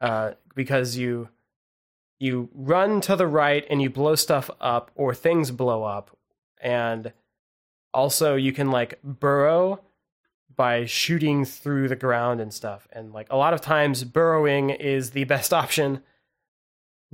[0.00, 1.28] uh, because you
[2.18, 6.16] you run to the right and you blow stuff up or things blow up,
[6.60, 7.12] and
[7.92, 9.80] also you can like burrow
[10.54, 12.86] by shooting through the ground and stuff.
[12.92, 16.02] And like a lot of times, burrowing is the best option.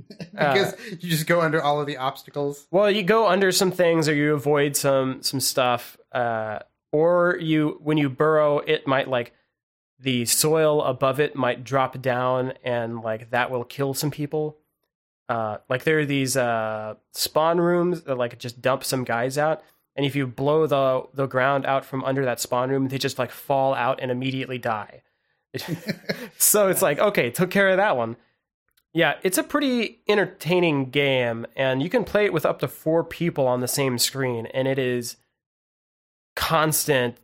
[0.31, 2.67] because you just go under all of the obstacles.
[2.71, 6.59] Well, you go under some things, or you avoid some some stuff, uh,
[6.93, 9.33] or you when you burrow, it might like
[9.99, 14.57] the soil above it might drop down, and like that will kill some people.
[15.27, 19.61] Uh, like there are these uh, spawn rooms that like just dump some guys out,
[19.95, 23.19] and if you blow the the ground out from under that spawn room, they just
[23.19, 25.01] like fall out and immediately die.
[26.37, 28.15] so it's like okay, took care of that one.
[28.93, 33.03] Yeah, it's a pretty entertaining game, and you can play it with up to four
[33.03, 35.17] people on the same screen, and it is
[36.35, 37.17] constant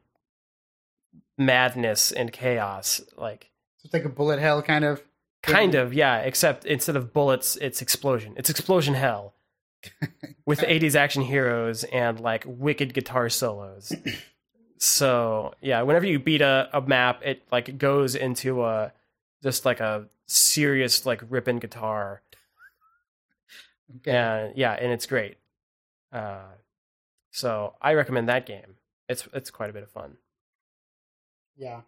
[1.37, 3.01] madness and chaos.
[3.17, 3.49] Like,
[3.83, 5.03] It's like a bullet hell kind of.
[5.41, 8.33] kind of, yeah, except instead of bullets, it's explosion.
[8.37, 9.33] It's explosion hell
[10.45, 13.91] with 80s action heroes and like wicked guitar solos.
[14.77, 18.91] so, yeah, whenever you beat a, a map, it like goes into a
[19.43, 22.21] just like a serious like ripping guitar
[23.97, 24.11] Okay.
[24.11, 25.37] and yeah and it's great
[26.11, 26.39] uh
[27.29, 28.77] so i recommend that game
[29.07, 30.17] it's it's quite a bit of fun
[31.57, 31.81] Yeah.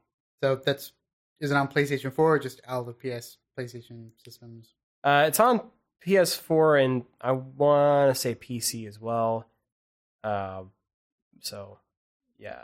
[0.43, 0.91] So that's
[1.39, 4.74] is it on PlayStation 4 or just all the PS PlayStation systems?
[5.03, 5.61] uh it's on
[6.05, 9.45] ps4 and i want to say pc as well
[10.24, 10.72] um
[11.39, 11.78] so
[12.39, 12.61] yeah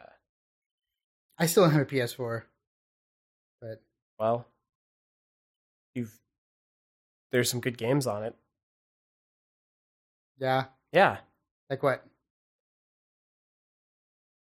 [1.37, 2.43] I still don't have a PS4.
[3.61, 3.81] But
[4.19, 4.47] well
[5.95, 6.13] you've
[7.31, 8.35] there's some good games on it
[10.39, 10.65] yeah.
[10.91, 11.17] yeah
[11.69, 12.03] Like what?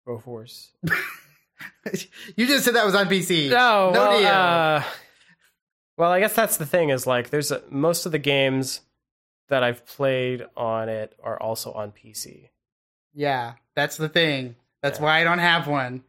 [0.07, 0.69] Broforce.
[2.35, 3.49] you just said that was on PC.
[3.49, 4.27] No, no well, deal.
[4.29, 4.83] uh,
[5.97, 8.81] well, I guess that's the thing is like there's a, most of the games
[9.49, 12.49] that I've played on it are also on PC.
[13.13, 14.55] yeah, that's the thing.
[14.81, 15.05] That's Yeah.
[15.05, 16.03] why I don't have one.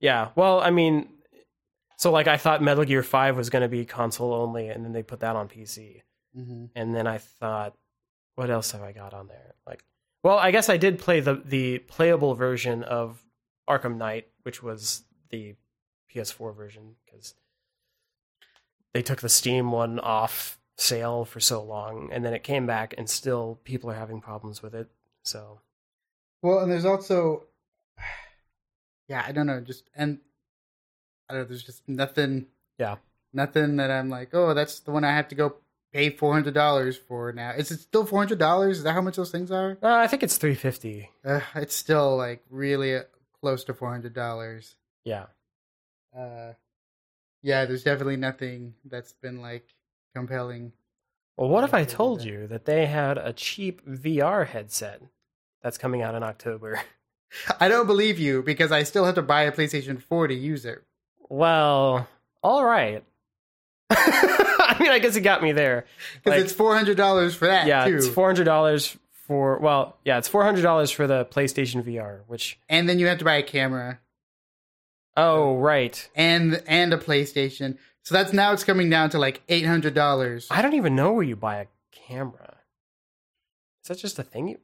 [0.00, 1.08] Yeah, well, I mean,
[1.96, 4.92] so like I thought Metal Gear Five was going to be console only, and then
[4.92, 6.02] they put that on PC,
[6.36, 6.66] Mm-hmm.
[6.74, 7.74] and then I thought,
[8.34, 9.54] what else have I got on there?
[9.66, 9.82] Like,
[10.22, 13.24] well, I guess I did play the the playable version of
[13.68, 15.54] Arkham Knight, which was the
[16.14, 17.34] PS4 version because
[18.92, 22.94] they took the Steam one off sale for so long, and then it came back,
[22.96, 24.88] and still people are having problems with it.
[25.22, 25.60] So
[26.42, 27.44] Well, and there's also,
[29.08, 30.18] yeah, I don't know, just and
[31.28, 31.48] I don't know.
[31.48, 32.46] There's just nothing.
[32.78, 32.96] Yeah.
[33.32, 35.56] Nothing that I'm like, oh, that's the one I have to go
[35.92, 37.50] pay four hundred dollars for now.
[37.50, 38.78] Is it still four hundred dollars?
[38.78, 39.76] Is that how much those things are?
[39.82, 41.10] uh, I think it's three fifty.
[41.24, 42.98] Uh, it's still like really
[43.46, 44.74] close to four hundred dollars.
[45.04, 45.26] Yeah.
[46.16, 46.54] Uh,
[47.44, 49.72] yeah, there's definitely nothing that's been like
[50.16, 50.72] compelling.
[51.36, 52.26] Well, what if I told that.
[52.26, 55.00] you that they had a cheap VR headset
[55.62, 56.80] that's coming out in October?
[57.60, 60.64] I don't believe you because I still have to buy a PlayStation 4 to use
[60.64, 60.82] it.
[61.28, 62.08] Well,
[62.42, 63.04] all right.
[63.90, 65.86] I mean, I guess it got me there.
[66.24, 67.94] Because Like- it's four hundred dollars for that yeah, too.
[67.96, 68.96] it's four hundred dollars
[69.26, 72.20] for well, yeah, it's four hundred dollars for the PlayStation VR.
[72.26, 74.00] Which and then you have to buy a camera
[75.16, 77.78] oh right, and and a PlayStation.
[78.02, 80.46] So that's now it's coming down to like eight hundred dollars.
[80.50, 82.56] I don't even know where you buy a camera.
[83.82, 84.48] Is that just a thing?
[84.48, 84.58] You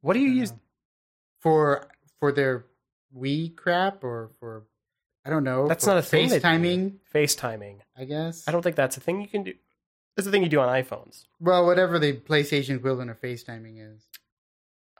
[0.00, 0.52] what do you use?
[1.40, 1.86] for
[2.18, 2.66] for their
[3.16, 4.64] Wii crap or for
[5.24, 5.68] I don't know.
[5.68, 6.28] That's not a thing.
[6.30, 7.78] FaceTiming, FaceTiming.
[7.96, 8.48] I guess.
[8.48, 9.54] I don't think that's a thing you can do.
[10.18, 11.26] That's the thing you do on iPhones.
[11.38, 14.02] Well, whatever the PlayStation equivalent of FaceTiming is.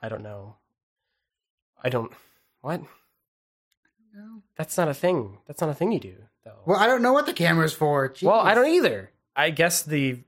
[0.01, 0.55] I don't know.
[1.83, 2.13] I don't.
[2.61, 2.83] What?
[4.15, 4.43] No.
[4.57, 5.39] That's not a thing.
[5.49, 6.15] That's not a thing you do,
[6.45, 6.61] though.
[6.67, 8.15] Well, I don't know what the camera's for.
[8.23, 9.11] Well, I don't either.
[9.35, 10.21] I guess the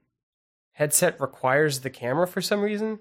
[0.72, 2.98] headset requires the camera for some reason.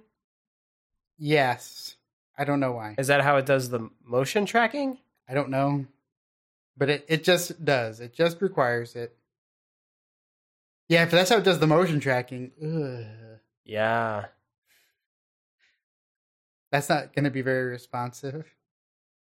[1.18, 1.96] Yes,
[2.38, 2.94] I don't know why.
[3.00, 5.00] Is that how it does the motion tracking?
[5.28, 5.88] I don't know,
[6.78, 8.00] but it it just does.
[8.00, 9.16] It just requires it.
[10.90, 14.26] Yeah, if that's how it does the motion tracking, ugh, Yeah.
[16.72, 18.54] that's not going to be very responsive.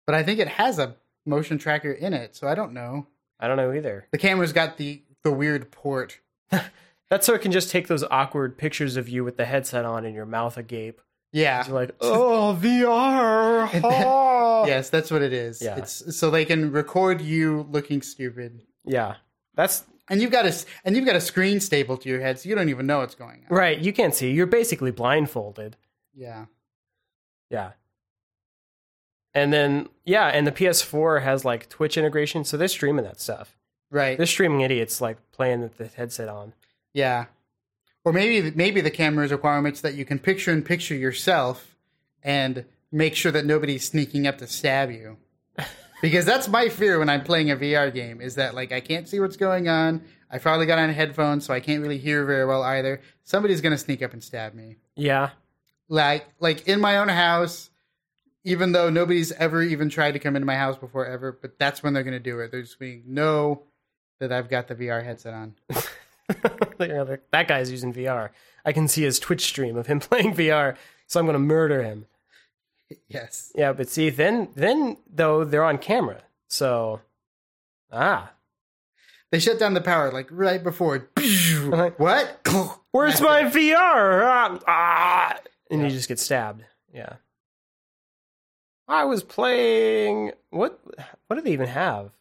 [0.05, 0.95] But I think it has a
[1.25, 3.07] motion tracker in it, so I don't know.
[3.39, 4.07] I don't know either.
[4.11, 6.19] The camera's got the the weird port.
[7.09, 10.05] That's so it can just take those awkward pictures of you with the headset on
[10.05, 11.01] and your mouth agape.
[11.31, 11.65] Yeah.
[11.65, 13.73] You're like, oh, VR.
[13.73, 15.61] And oh." Yes, that's what it is.
[15.61, 15.77] Yeah.
[15.77, 18.61] It's so they can record you looking stupid.
[18.85, 19.15] Yeah.
[19.55, 20.53] That's And you've got a
[20.83, 23.15] and you've got a screen stapled to your head, so you don't even know what's
[23.15, 23.55] going on.
[23.55, 23.79] right.
[23.79, 24.31] You can't see.
[24.31, 25.77] You're basically blindfolded.
[26.13, 26.45] Yeah.
[27.49, 27.71] Yeah.
[29.33, 33.57] And then, yeah, and the PS4 has like Twitch integration, so they're streaming that stuff.
[33.91, 34.17] Right.
[34.17, 36.53] They're streaming idiots like playing with the headset on.
[36.93, 37.25] Yeah.
[38.03, 41.75] Or maybe maybe the camera's requirements that you can picture in picture yourself
[42.23, 45.17] and make sure that nobody's sneaking up to stab you.
[46.01, 49.07] Because that's my fear when I'm playing a VR game is that like I can't
[49.07, 50.03] see what's going on.
[50.29, 53.01] I probably got on headphones, so I can't really hear very well either.
[53.23, 54.77] Somebody's gonna sneak up and stab me.
[54.95, 55.29] Yeah.
[55.87, 57.69] Like like in my own house,
[58.43, 61.81] even though nobody's ever even tried to come into my house before ever, but that's
[61.81, 62.51] when they're gonna do it.
[62.51, 63.63] They're just being know
[64.19, 65.55] that I've got the VR headset on.
[67.31, 68.29] that guy's using VR.
[68.65, 70.75] I can see his Twitch stream of him playing VR,
[71.07, 72.05] so I'm going to murder him.
[73.07, 73.51] Yes.
[73.55, 77.01] Yeah, but see, then then though they're on camera, so
[77.91, 78.31] ah,
[79.31, 81.09] They shut down the power like right before.
[81.65, 82.47] Like- what?
[82.91, 84.23] where's my VR?
[84.23, 85.37] Ah, ah,
[85.71, 85.87] and Yeah.
[85.87, 86.63] you just get stabbed.
[86.93, 87.13] Yeah.
[88.87, 90.79] I was playing what?
[91.27, 92.11] What do they even have?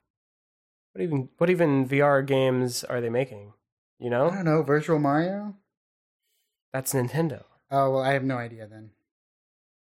[0.92, 1.28] What even?
[1.36, 3.52] What even VR games are they making?
[3.98, 4.30] You know?
[4.30, 4.62] I don't know.
[4.62, 5.56] Virtual Mario.
[6.72, 7.44] that's Nintendo.
[7.70, 8.90] Oh well, I have no idea then.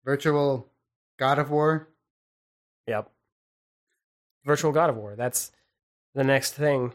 [0.06, 0.71] Virtual
[1.18, 1.88] God of War.
[2.88, 3.10] Yep.
[4.46, 5.16] Virtual God of War.
[5.16, 5.52] That's
[6.16, 6.94] the next thing.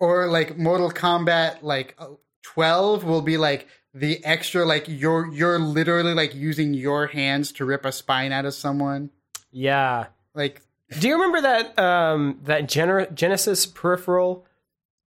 [0.00, 2.06] or like Mortal Kombat like uh,
[2.42, 7.64] 12 will be like the extra like you're you're literally like using your hands to
[7.64, 9.10] rip a spine out of someone
[9.50, 10.06] Yeah.
[10.34, 10.60] like
[11.00, 14.46] Do you remember that um that Gener- Genesis peripheral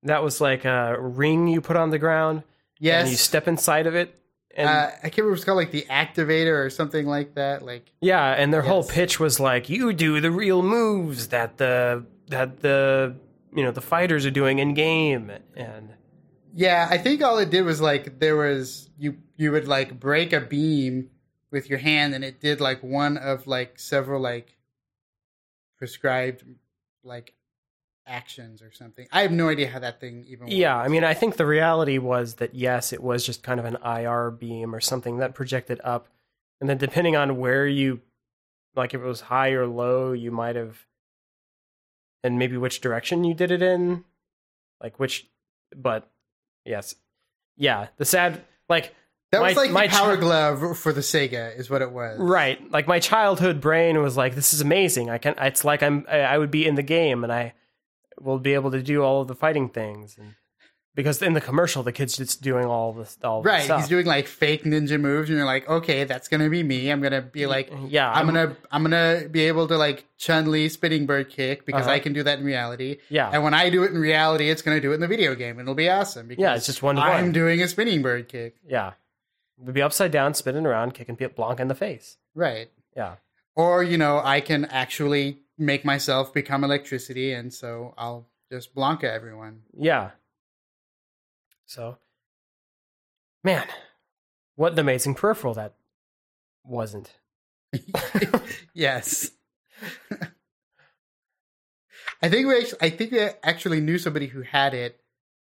[0.04, 2.44] that was like a ring you put on the ground
[2.82, 4.14] and you step inside of it
[4.56, 7.64] and uh, I can't remember what it's called like the activator or something like that
[7.64, 12.06] like yeah, and their whole pitch was like you do the real moves that the
[12.28, 13.16] that the
[13.54, 15.94] you know the fighters are doing in game and
[16.54, 20.34] yeah I think all it did was like there was you you would like break
[20.34, 21.10] a beam
[21.52, 24.58] with your hand and it did like one of like several like
[25.78, 26.44] prescribed
[27.04, 27.34] like
[28.08, 30.78] actions or something I have no idea how that thing even Yeah.
[30.78, 33.78] I mean, I think the reality was that yes, it was just kind of an
[33.84, 36.08] IR beam or something that projected up,
[36.62, 38.02] and then depending on where you,
[38.76, 40.86] like if it was high or low, you might have,
[42.24, 44.04] and maybe which direction you did it in,
[44.82, 45.28] like which,
[45.76, 46.08] but
[46.66, 46.96] yes,
[47.58, 48.94] yeah, the sad like
[49.32, 52.20] That was like my Power chi- Glove for the Sega, is what it was.
[52.20, 55.10] right, like my childhood brain was like, this is amazing.
[55.10, 57.54] I can, it's like I'm, I would be in the game and I
[58.20, 60.36] will be able to do all of the fighting things and.
[60.96, 63.82] Because in the commercial, the kid's just doing all this, all the Right, stuff.
[63.82, 66.90] he's doing like fake ninja moves, and you're like, okay, that's gonna be me.
[66.90, 70.70] I'm gonna be like, yeah, I'm gonna, I'm gonna be able to like Chun Li
[70.70, 71.96] spinning bird kick because Uh-huh.
[71.96, 73.00] I can do that in reality.
[73.10, 75.36] yeah, And when I do it in reality, it's gonna do it in the video
[75.36, 76.30] game, and it'll be awesome.
[76.30, 77.32] Because Yeah, it's just one I'm one.
[77.34, 78.56] doing a spinning bird kick.
[78.66, 78.94] yeah.
[79.58, 82.16] We'd be upside down, spinning around, kicking Blanka in the face.
[82.36, 82.70] Right.
[82.96, 83.16] Yeah,
[83.54, 89.06] Or you know, I can actually make myself become electricity, and so I'll just Blanka
[89.06, 89.62] everyone.
[89.78, 90.12] yeah.
[91.68, 91.98] So,
[93.44, 93.66] man,
[94.56, 95.74] what an amazing peripheral that
[96.64, 97.12] wasn't.
[98.74, 99.32] yes.
[102.22, 105.00] I think we actually, I think we actually knew somebody who had it,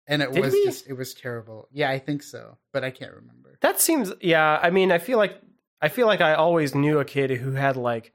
[0.07, 0.65] and it Did was we?
[0.65, 1.67] just it was terrible.
[1.71, 3.57] Yeah, I think so, but I can't remember.
[3.61, 4.59] That seems, yeah.
[4.61, 5.39] I mean, I feel like
[5.81, 8.11] I feel like I always knew a kid who had like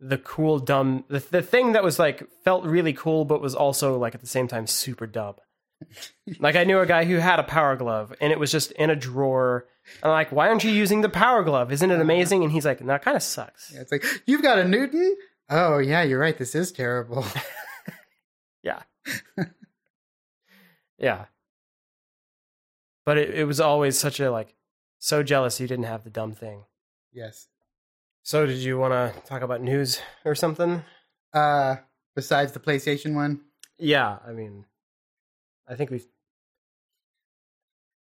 [0.00, 3.98] the cool dumb the the thing that was like felt really cool, but was also
[3.98, 5.34] like at the same time super dumb.
[6.40, 8.90] like I knew a guy who had a power glove, and it was just in
[8.90, 9.66] a drawer.
[10.02, 11.72] I'm like, why aren't you using the power glove?
[11.72, 12.02] Isn't it uh-huh.
[12.02, 12.42] amazing?
[12.42, 13.72] And he's like, no, it kind of sucks.
[13.74, 15.16] Yeah, it's like you've got a Newton.
[15.48, 16.36] Oh yeah, you're right.
[16.36, 17.24] This is terrible.
[18.62, 18.82] Yeah.
[20.98, 21.26] yeah.
[23.04, 24.54] But it, it was always such a like
[24.98, 26.64] so jealous you didn't have the dumb thing.
[27.12, 27.46] yes.
[28.22, 30.82] So did you want to talk about news or something?
[31.32, 31.76] Uh,
[32.14, 33.40] besides the PlayStation one,
[33.78, 34.64] Yeah, I mean,
[35.66, 36.06] I think we've.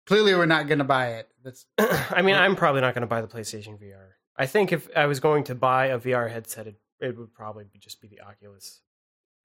[0.05, 1.30] clearly we're not going to buy it.
[1.43, 4.09] That's I mean, I'm probably not going to buy the PlayStation VR.
[4.38, 7.66] I think if I was going to buy a VR headset, it, it would probably
[7.72, 8.82] be, just be the Oculus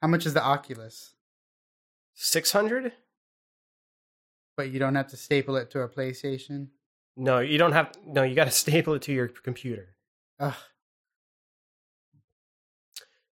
[0.03, 1.13] how much is the Oculus,
[2.15, 2.93] 600.
[4.57, 6.69] but you don't have to staple it to a PlayStation.
[7.19, 7.93] No, you don't have.
[8.07, 9.95] No, you got to staple it to your computer.
[10.41, 10.55] Ugh.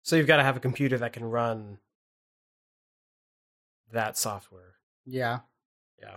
[0.03, 1.79] So you've got to have a computer that can run
[3.93, 4.77] that software
[5.07, 5.41] Yeah.
[6.01, 6.17] Yeah.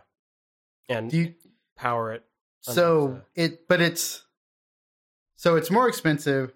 [0.89, 1.33] And Do you
[1.75, 2.23] power it.
[2.61, 4.23] So it, but it's
[5.35, 6.53] so it's more expensive,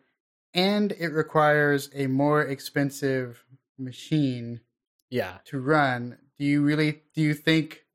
[0.53, 3.45] and it requires a more expensive
[3.77, 4.61] machine
[5.09, 5.37] Yeah.
[5.45, 6.17] to run.
[6.37, 7.03] Do you really?
[7.13, 7.85] Do you think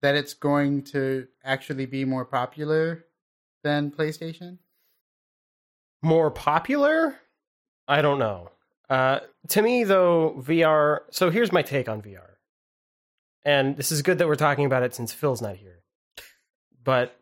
[0.00, 3.04] that it's going to actually be more popular
[3.62, 4.58] than PlayStation?
[6.02, 7.16] More popular?
[7.86, 8.50] I don't know.
[8.90, 11.00] Uh, to me, though, VR.
[11.10, 12.32] So here's my take on VR.
[13.44, 15.80] And this is good that we're talking about it since Phil's not here.
[16.84, 17.16] But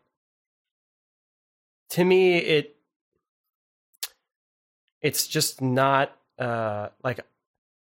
[1.91, 2.75] to me, it
[5.01, 7.21] it's just not uh, like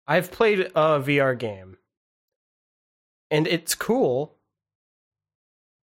[0.07, 1.77] I've played a VR game
[3.31, 4.35] and it's cool,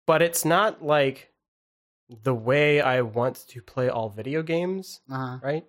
[0.06, 1.32] but it's not like
[2.10, 5.40] the way I want to play all video games, Uh-huh.
[5.44, 5.66] right?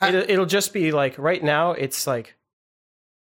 [0.00, 1.72] I- It'll, it'll just be like right now.
[1.72, 2.36] It's like,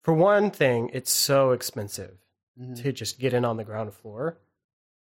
[0.02, 2.18] for one thing, it's so expensive
[2.60, 2.80] Mhm.
[2.82, 4.38] to just get in on the ground floor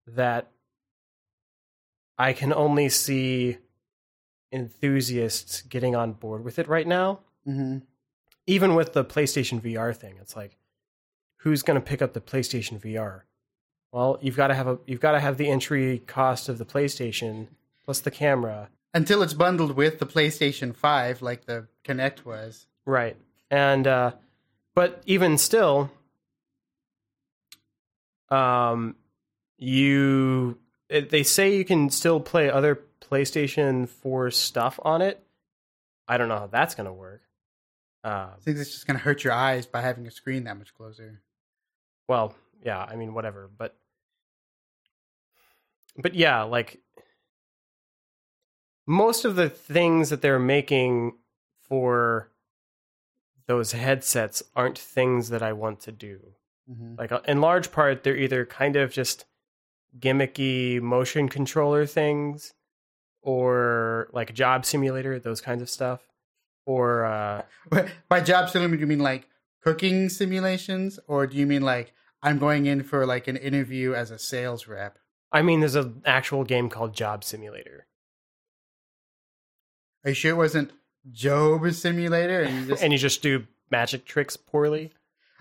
[0.06, 0.50] that
[2.18, 3.58] I can only see
[4.52, 7.20] enthusiasts getting on board with it right now.
[7.46, 7.82] Mhm.
[8.46, 10.56] Even with the PlayStation VR thing, it's like,
[11.38, 13.25] who's going to pick up the PlayStation VR?
[13.96, 16.66] Well, you've got to have a you've got to have the entry cost of the
[16.66, 17.46] PlayStation
[17.82, 22.66] plus the camera, Until it's bundled with the PlayStation 5, like the Kinect was.
[22.84, 23.16] right?
[23.50, 24.12] And uh,
[24.74, 25.90] but even still,
[28.28, 28.96] um,
[29.56, 30.58] you
[30.90, 35.24] they say you can still play other PlayStation 4 stuff on it.
[36.06, 37.22] I don't know how that's going to work.
[38.04, 40.58] Uh, I think it's just going to hurt your eyes by having a screen that
[40.58, 41.22] much closer.
[42.06, 43.74] well, yeah, I mean whatever, but
[45.98, 46.80] but yeah, like
[48.86, 51.12] most of the things that they're making
[51.68, 52.30] for
[53.46, 56.20] those headsets aren't things that I want to do.
[56.70, 56.98] Mhm.
[56.98, 59.24] Like uh, in large part, they're either kind of just
[59.98, 62.54] gimmicky motion controller things,
[63.22, 66.02] or like job simulator, those kinds of stuff,
[66.64, 67.42] or uh,
[68.08, 69.28] By job simulator, do you mean like
[69.62, 70.98] cooking simulations?
[71.08, 71.92] Or do you mean like
[72.22, 74.98] I'm going in for like an interview as a sales rep?
[75.32, 77.86] I mean, there's an actual game called Job Simulator,
[80.04, 80.72] Are you sure it wasn't
[81.10, 82.42] Job Simulator?
[82.42, 84.92] And you just, and you just do magic tricks poorly.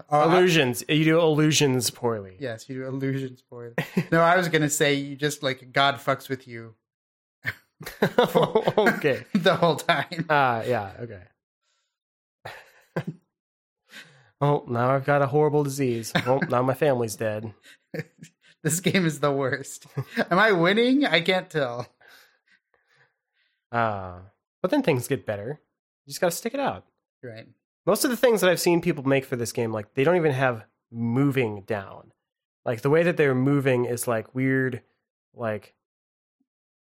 [0.10, 2.36] I- illusions, you do illusions poorly.
[2.40, 3.76] yes, you do illusions it.
[4.12, 6.76] no, I was going to say you just like God fucks with you
[8.04, 9.24] okay.
[9.34, 10.26] the whole time.
[10.30, 11.22] Ah, yeah, okay.
[14.42, 16.12] oh, now I've got a horrible disease.
[16.26, 17.54] Oh, now my family's dead.
[18.66, 19.86] This game is the worst.
[20.32, 21.06] Am I winning?
[21.06, 21.86] I can't tell.
[23.72, 24.22] Uh,
[24.60, 25.62] but then things get better.
[26.04, 26.84] You just got to stick it out.
[27.24, 27.48] Right.
[27.86, 30.16] Most of the things that I've seen people make for this game, like they don't
[30.16, 32.12] even have moving down.
[32.66, 34.82] Like the way that they're moving is like weird,
[35.36, 35.76] like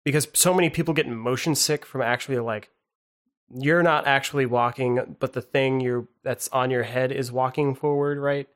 [0.03, 2.71] because so many people get motion sick from actually like
[3.53, 8.17] you're not actually walking, but the thing you're that's on your head is walking forward,
[8.17, 8.47] right?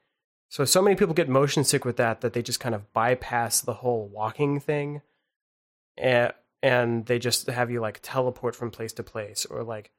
[0.50, 3.62] So so many people get motion sick with that that they just kind of bypass
[3.62, 5.02] the whole walking thing,
[5.96, 9.92] and and they just have you like teleport from place to place or like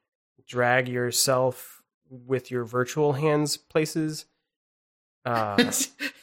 [0.47, 4.25] drag yourself with your virtual hands places.
[5.23, 5.71] Uh,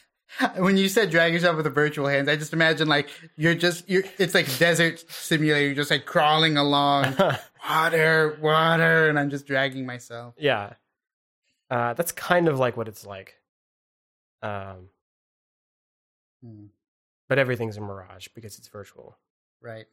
[0.57, 3.89] when you said drag yourself with the virtual hands, I just imagine like you're just
[3.89, 7.17] you're it's like desert simulator, you're just like crawling along,
[7.69, 10.35] water, water, and I'm just dragging myself.
[10.37, 10.75] yeah,
[11.71, 13.37] uh, that's kind of like what it's like.
[14.43, 14.89] Um,
[16.43, 16.67] Hmm,
[17.29, 19.17] but everything's a mirage because it's virtual.
[19.61, 19.87] right.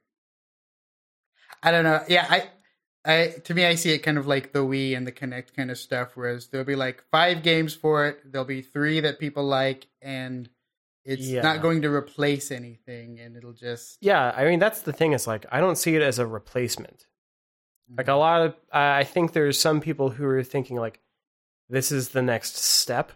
[1.63, 2.03] I don't know.
[2.07, 2.49] Yeah, I
[3.05, 5.71] I to me I see it kind of like the Wii and the Kinect kind
[5.71, 9.43] of stuff, whereas there'll be like five games for it, there'll be three that people
[9.43, 10.49] like, and
[11.03, 11.41] it's Yeah.
[11.41, 15.13] not going to replace anything and it'll just Yeah, I mean that's the thing.
[15.13, 17.07] Is like I don't see it as a replacement.
[17.97, 20.99] Like a lot of, I think there's some people who are thinking like,
[21.69, 23.11] this is the next step,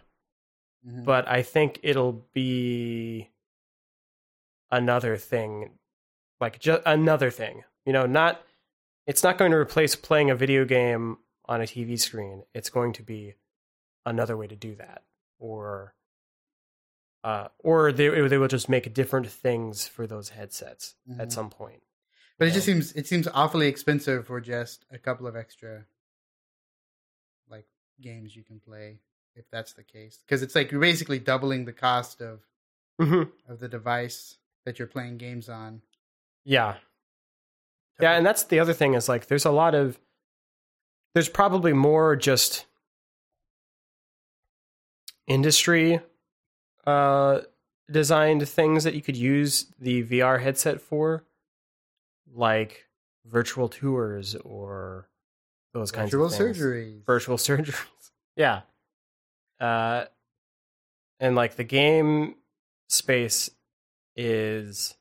[0.86, 1.04] Mhm.
[1.04, 3.30] but I think it'll be
[4.70, 5.78] another thing,
[6.40, 7.64] like just another thing.
[7.84, 8.42] You know, not
[9.06, 12.44] it's not going to replace playing a video game on a TV screen.
[12.54, 13.34] It's going to be
[14.06, 15.02] another way to do that,
[15.38, 15.94] or
[17.24, 21.20] uh, or they they will just make different things for those headsets Mhm.
[21.20, 21.82] at some point.
[22.38, 25.86] But it just seems it seems awfully expensive for just a couple of extra
[27.48, 27.66] like
[28.00, 29.00] games you can play
[29.34, 32.40] if that's the case because it's like you're basically doubling the cost of
[33.00, 35.82] hmm of the device that you're playing games on.
[36.44, 36.76] Yeah,
[38.00, 39.98] yeah, and that's the other thing is like there's a lot of
[41.14, 42.66] there's probably more just
[45.26, 46.00] industry
[46.86, 47.40] uh
[47.90, 51.24] designed things that you could use the VR headset for
[52.32, 52.86] like
[53.26, 55.08] virtual tours or
[55.72, 56.58] those kinds of things.
[56.58, 57.04] surgeries.
[57.04, 58.10] virtual surgeries.
[58.36, 58.62] yeah.
[59.60, 60.04] Uh
[61.20, 62.36] and like the game
[62.88, 63.50] space
[64.16, 64.94] is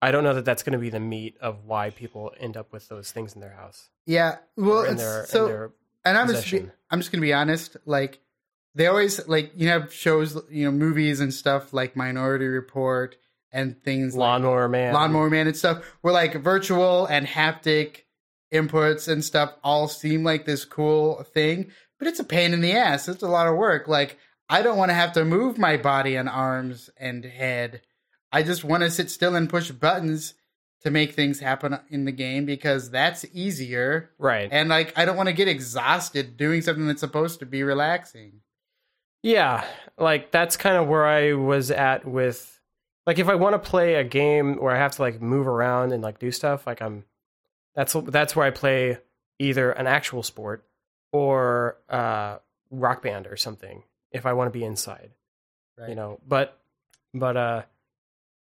[0.00, 2.72] I don't know that that's going to be the meat of why people end up
[2.72, 3.88] with those things in their house.
[4.04, 5.70] yeah, well, in it's- their, so in their
[6.04, 6.72] and I'm just be, possession.
[6.90, 7.76] I'm just gonna be honest.
[7.86, 8.18] Like
[8.74, 13.16] they always like you have shows, you know, movies and stuff like Minority Report
[13.52, 14.92] and things like lawnmower man.
[14.94, 17.98] Lawnmower Man and stuff, where like virtual and haptic
[18.52, 22.72] inputs and stuff all seem like this cool thing, but it's a pain in the
[22.72, 23.08] ass.
[23.08, 23.88] It's a lot of work.
[23.88, 27.82] Like I don't want to have to move my body and arms and head.
[28.30, 30.34] I just want to sit still and push buttons
[30.82, 34.10] to make things happen in the game because that's easier.
[34.18, 34.48] Right.
[34.50, 38.40] And like I don't want to get exhausted doing something that's supposed to be relaxing.
[39.22, 39.64] Yeah,
[39.96, 42.60] like that's kind of where I was at with
[43.06, 45.92] like if I want to play a game where I have to like move around
[45.92, 47.04] and like do stuff, like I'm
[47.74, 48.98] that's that's where I play
[49.38, 50.64] either an actual sport
[51.12, 52.38] or uh
[52.70, 55.10] rock band or something if I want to be inside.
[55.78, 55.90] Right.
[55.90, 56.58] You know, but
[57.14, 57.62] but uh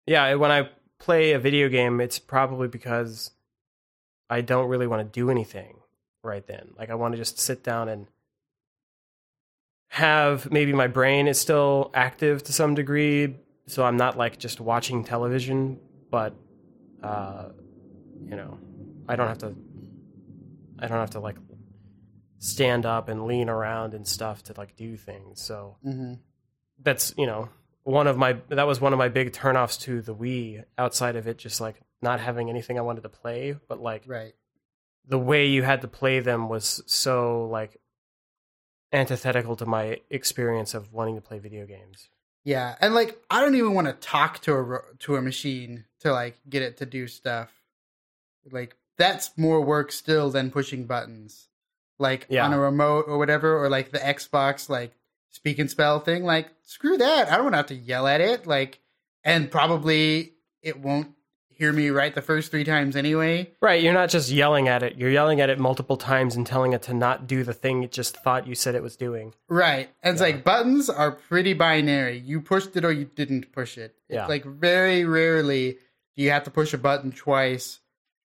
[0.06, 3.30] yeah, when I play a video game, it's probably because
[4.30, 5.78] I don't really want to do anything
[6.22, 6.70] right then.
[6.78, 8.06] Like I want to just sit down and
[9.90, 14.60] have maybe my brain is still active to some degree, so I'm not like just
[14.60, 15.78] watching television,
[16.10, 16.34] but
[17.02, 17.50] uh,
[18.24, 18.58] you know,
[19.08, 19.54] I don't have to.
[20.78, 21.36] I don't have to like
[22.38, 25.40] stand up and lean around and stuff to like do things.
[25.42, 26.14] So Mm-hmm.
[26.82, 27.48] that's you know
[27.82, 30.64] one of my that was one of my big turnoffs to the Wii.
[30.76, 34.34] Outside of it, just like not having anything I wanted to play, but like Right.
[35.06, 37.80] the way you had to play them was so like
[38.92, 42.08] antithetical to my experience of wanting to play video games.
[42.44, 46.12] Yeah, and like I don't even want to talk to a to a machine to
[46.12, 47.50] like get it to do stuff.
[48.50, 51.48] Like that's more work still than pushing buttons.
[51.98, 52.44] Like Yeah.
[52.44, 54.92] on a remote or whatever, or like the Xbox like
[55.30, 56.24] speak and spell thing.
[56.24, 57.30] Like screw that.
[57.30, 58.46] I don't want to have to yell at it.
[58.46, 58.80] Like,
[59.24, 61.12] and probably it won't
[61.48, 63.50] hear me right the first three times anyway.
[63.60, 66.72] Right, you're not just yelling at it, you're yelling at it multiple times and telling
[66.72, 69.34] it to not do the thing it just thought you said it was doing.
[69.48, 69.88] Right.
[70.00, 70.28] And it's Yeah.
[70.36, 72.16] like buttons are pretty binary.
[72.16, 73.96] You pushed it or you didn't push it.
[74.08, 74.26] It's Yeah.
[74.26, 75.78] like very rarely
[76.16, 77.80] do you have to push a button twice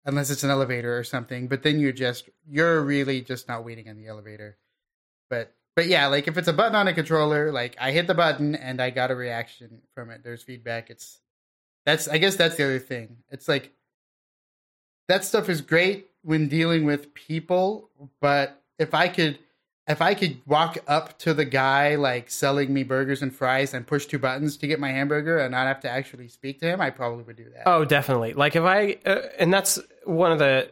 [0.05, 1.47] unless it's an elevator or something.
[1.47, 4.57] But then you're just you're really just not waiting in the elevator.
[5.29, 8.13] But but yeah, like if it's a button on a controller, like I hit the
[8.13, 10.23] button and I got a reaction from it.
[10.23, 10.89] There's feedback.
[10.89, 11.19] It's
[11.85, 13.17] that's I guess that's the other thing.
[13.29, 13.71] It's like
[15.07, 17.89] that stuff is great when dealing with people,
[18.19, 19.39] but if I could
[19.91, 23.85] if I could walk up to the guy like selling me burgers and fries and
[23.85, 26.81] push two buttons to get my hamburger and not have to actually speak to him,
[26.81, 27.63] I probably would do that.
[27.67, 28.33] Oh, definitely.
[28.33, 30.69] Like if I uh, and that's one of the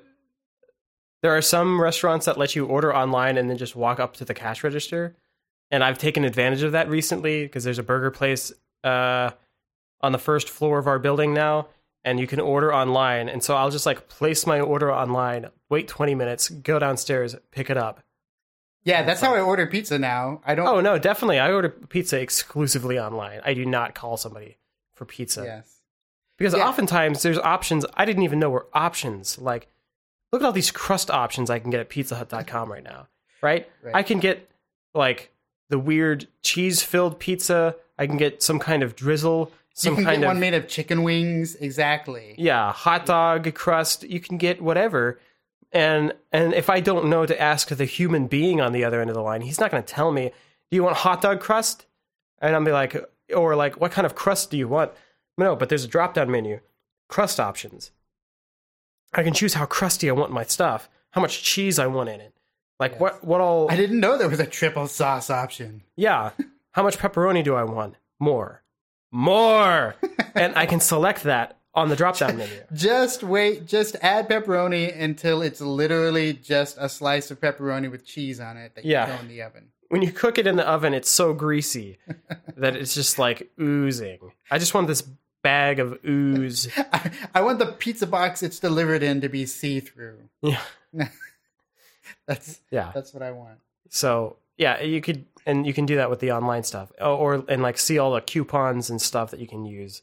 [1.22, 4.26] there are some restaurants that let you order online and then just walk up to
[4.26, 5.16] the cash register.
[5.72, 8.52] And I've taken advantage of that recently because there's a burger place
[8.84, 9.32] uh,
[10.02, 11.68] on the first floor of our building now,
[12.04, 13.30] and you can order online.
[13.30, 17.70] And so I'll just like place my order online, wait 20 minutes, go downstairs, pick
[17.70, 18.02] it up.
[18.84, 20.42] Yeah, that's how I order pizza now.
[20.46, 20.68] I don't.
[20.68, 21.40] Oh no, definitely.
[21.40, 23.42] I order pizza exclusively online.
[23.44, 24.58] I do not call somebody
[24.96, 25.44] for pizza.
[25.44, 25.76] yes.
[26.38, 26.68] Because Yeah.
[26.68, 29.38] oftentimes there's options I didn't even know were options.
[29.40, 29.68] Like,
[30.32, 33.08] look at all these crust options I can get at pizzahut.com right now,
[33.42, 33.70] right?
[33.84, 33.96] Right.
[33.96, 34.50] I can get
[34.94, 35.32] like
[35.70, 37.76] the weird cheese filled pizza.
[37.98, 40.54] I can get some kind of drizzle, You some can kind get of one made
[40.54, 41.56] of chicken wings.
[41.56, 42.36] Exactly.
[42.38, 44.04] yeah, hot dog crust.
[44.04, 45.20] You can get whatever.
[45.72, 49.10] And and if I don't know to ask the human being on the other end
[49.10, 50.32] of the line, he's not going to tell me,
[50.72, 51.86] "Do you want hot dog crust?"
[52.40, 52.96] And I'll be like,
[53.36, 54.92] or like, "What kind of crust do you want?"
[55.38, 56.60] No, but there's a drop down menu,
[57.08, 57.92] crust options.
[59.14, 62.20] I can choose how crusty I want my stuff, how much cheese I want in
[62.20, 62.34] it,
[62.80, 63.02] like Yes.
[63.02, 63.72] what what all.
[63.72, 65.84] I didn't know there was a triple sauce option.
[65.96, 66.32] Yeah.
[66.72, 67.96] How much pepperoni do I want?
[68.20, 68.64] More.
[69.12, 69.96] More.
[70.36, 72.54] and I can select that on the drop down menu.
[72.74, 73.66] Just wait.
[73.66, 78.76] Just add pepperoni until it's literally just a slice of pepperoni with cheese on it
[78.76, 79.06] that you Yeah.
[79.06, 79.70] throw in the oven.
[79.90, 81.98] When you cook it in the oven, it's so greasy
[82.58, 84.20] that it's just like oozing.
[84.52, 85.02] I just want this
[85.42, 86.68] bag of ooze.
[86.78, 90.18] I, I want the pizza box it's delivered in to be see through.
[90.42, 90.60] Yeah.
[92.26, 92.92] That's Yeah.
[92.94, 93.60] that's what I want.
[93.90, 96.92] So, yeah, you could and you can do that with the online stuff.
[97.00, 100.02] Oh, Or and like see all the coupons and stuff that you can use.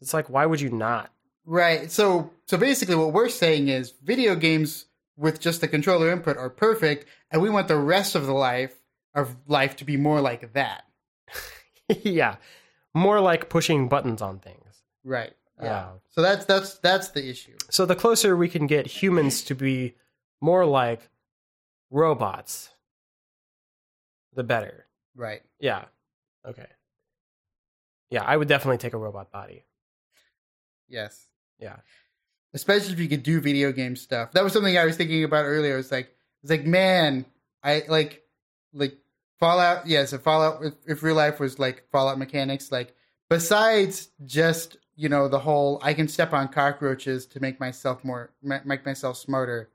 [0.00, 1.10] It's like why would you not?
[1.44, 1.90] Right.
[1.90, 4.86] So so basically what we're saying is video games
[5.16, 8.74] with just the controller input are perfect and we want the rest of the life
[9.14, 10.84] of life to be more like that.
[12.02, 12.36] yeah.
[12.94, 14.82] More like pushing buttons on things.
[15.04, 15.32] Right.
[15.60, 15.88] Uh, yeah.
[16.10, 17.56] So that's that's that's the issue.
[17.70, 19.94] So the closer we can get humans to be
[20.40, 21.08] more like
[21.90, 22.70] robots,
[24.34, 24.86] the better.
[25.14, 25.42] Right.
[25.60, 25.84] Yeah.
[26.46, 26.66] Okay.
[28.10, 29.64] Yeah, I would definitely take a robot body.
[30.88, 31.26] Yes.
[31.58, 31.76] Yeah.
[32.52, 34.32] Especially if you could do video game stuff.
[34.32, 35.78] That was something I was thinking about earlier.
[35.78, 37.24] It's like it's like man,
[37.62, 38.22] I like
[38.72, 38.96] like
[39.40, 39.86] Fallout.
[39.86, 42.94] Yes, if Fallout if, if real life was like Fallout mechanics, like
[43.28, 48.30] besides just you know the whole I can step on cockroaches to make myself more
[48.42, 49.70] make myself smarter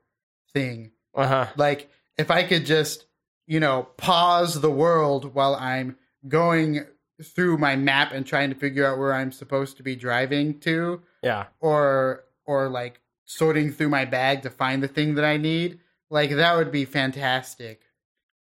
[0.52, 0.92] thing.
[1.14, 1.46] Uh huh.
[1.56, 3.04] Like if I could just
[3.46, 5.96] you know pause the world while I'm
[6.26, 6.86] going
[7.24, 11.02] through my map and trying to figure out where I'm supposed to be driving to
[11.22, 11.46] Yeah.
[11.60, 15.78] or or like sorting through my bag to find the thing that I need.
[16.10, 17.82] Like that would be fantastic.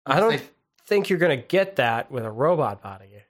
[0.06, 0.54] I don't Like-
[0.86, 3.24] think you're going to get that with a robot body.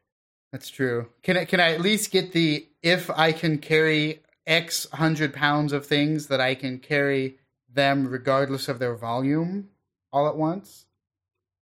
[0.52, 1.10] That's true.
[1.24, 5.74] Can I can I at least get the if I can carry X hundred pounds
[5.74, 7.38] of things that I can carry
[7.68, 9.70] them regardless of their volume
[10.14, 10.86] all at once?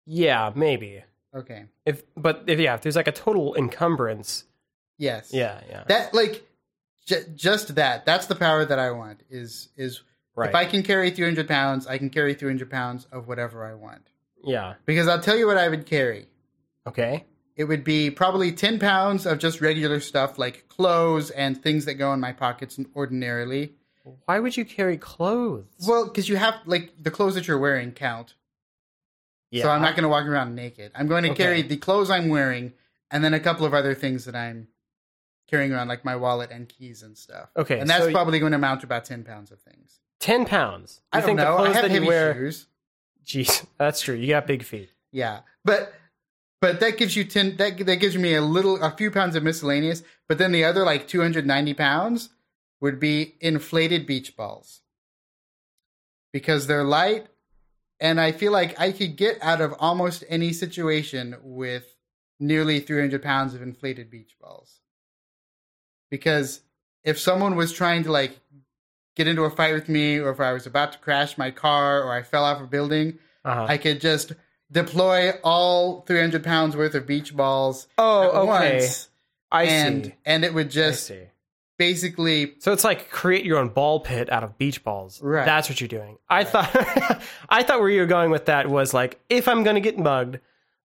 [0.06, 1.04] Yeah, maybe.
[1.36, 1.66] Okay.
[1.86, 4.46] If but if yeah, if there's like a total encumbrance,
[4.98, 5.32] Yes.
[5.34, 5.84] yeah, yeah.
[5.88, 6.48] That like
[7.06, 8.06] j- just that.
[8.06, 9.24] That's the power that I want.
[9.30, 10.02] Is is
[10.36, 10.50] right.
[10.50, 13.66] if I can carry three hundred pounds, I can carry three hundred pounds of whatever
[13.66, 14.10] I want.
[14.44, 14.76] yeah.
[14.86, 16.28] Because I'll tell you what I would carry.
[16.88, 17.26] Okay.
[17.58, 21.94] It would be probably 10 pounds of just regular stuff like clothes and things that
[21.94, 23.72] go in my pockets ordinarily.
[24.26, 25.64] Why would you carry clothes?
[25.88, 28.34] Well, because you have, like, the clothes that you're wearing count.
[29.56, 29.64] Yeah.
[29.64, 30.91] So I'm not going to walk around naked.
[30.95, 31.43] I'm going to Okay.
[31.43, 32.74] carry the clothes I'm wearing
[33.12, 34.68] and then a couple of other things that I'm
[35.47, 37.49] carrying around, like my wallet and keys and stuff.
[37.56, 39.99] Okay, And that's so- probably going to amount to about 10 pounds of things.
[40.20, 41.01] ten pounds.
[41.14, 41.43] I don't think know.
[41.43, 42.34] the I clothes have that you wear?
[42.34, 42.68] shoes.
[43.26, 44.16] Jeez, that's true.
[44.16, 44.89] You got big feet.
[45.12, 45.93] Yeah, but
[46.62, 47.58] but that gives you ten.
[47.58, 50.01] That that gives me a little, a few pounds of miscellaneous.
[50.28, 52.30] But then the other like two hundred ninety pounds
[52.82, 54.82] would be inflated beach balls
[56.34, 57.28] because they're light,
[58.00, 61.96] and I feel like I could get out of almost any situation with
[62.39, 64.80] nearly three hundred pounds of inflated beach balls.
[66.10, 66.62] Because
[67.04, 68.39] if someone was trying to like
[69.16, 72.04] get into a fight with me, or if I was about to crash my car,
[72.04, 73.20] or I fell off a building.
[73.43, 73.66] Uh-huh.
[73.68, 74.34] I could just
[74.72, 78.74] deploy all 300 pounds worth of beach balls oh, at okay.
[78.76, 79.10] once,
[79.52, 80.16] I and see.
[80.26, 81.12] and it would just.
[81.78, 85.22] Basically So it's like create your own ball pit out of beach balls.
[85.22, 85.46] Right.
[85.46, 86.18] That's what you're doing.
[86.30, 86.70] I thought
[87.50, 90.40] I thought where you were going with that was like if I'm gonna get mugged,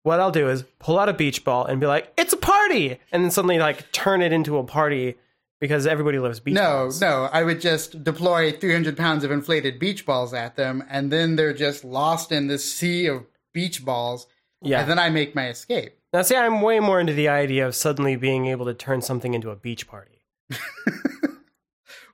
[0.02, 2.98] what I'll do is pull out a beach ball and be like, "It's a party,"
[3.10, 5.16] and then suddenly like turn it into a party
[5.60, 7.00] because everybody loves beach no, balls.
[7.00, 7.28] no.
[7.32, 11.54] I would just deploy 300 pounds of inflated beach balls at them, and then they're
[11.54, 14.26] just lost in this sea of beach balls.
[14.62, 14.80] Yeah.
[14.80, 15.98] And then I make my escape.
[16.12, 19.34] now, see, I'm way more into the idea of suddenly being able to turn something
[19.34, 20.15] into a beach party.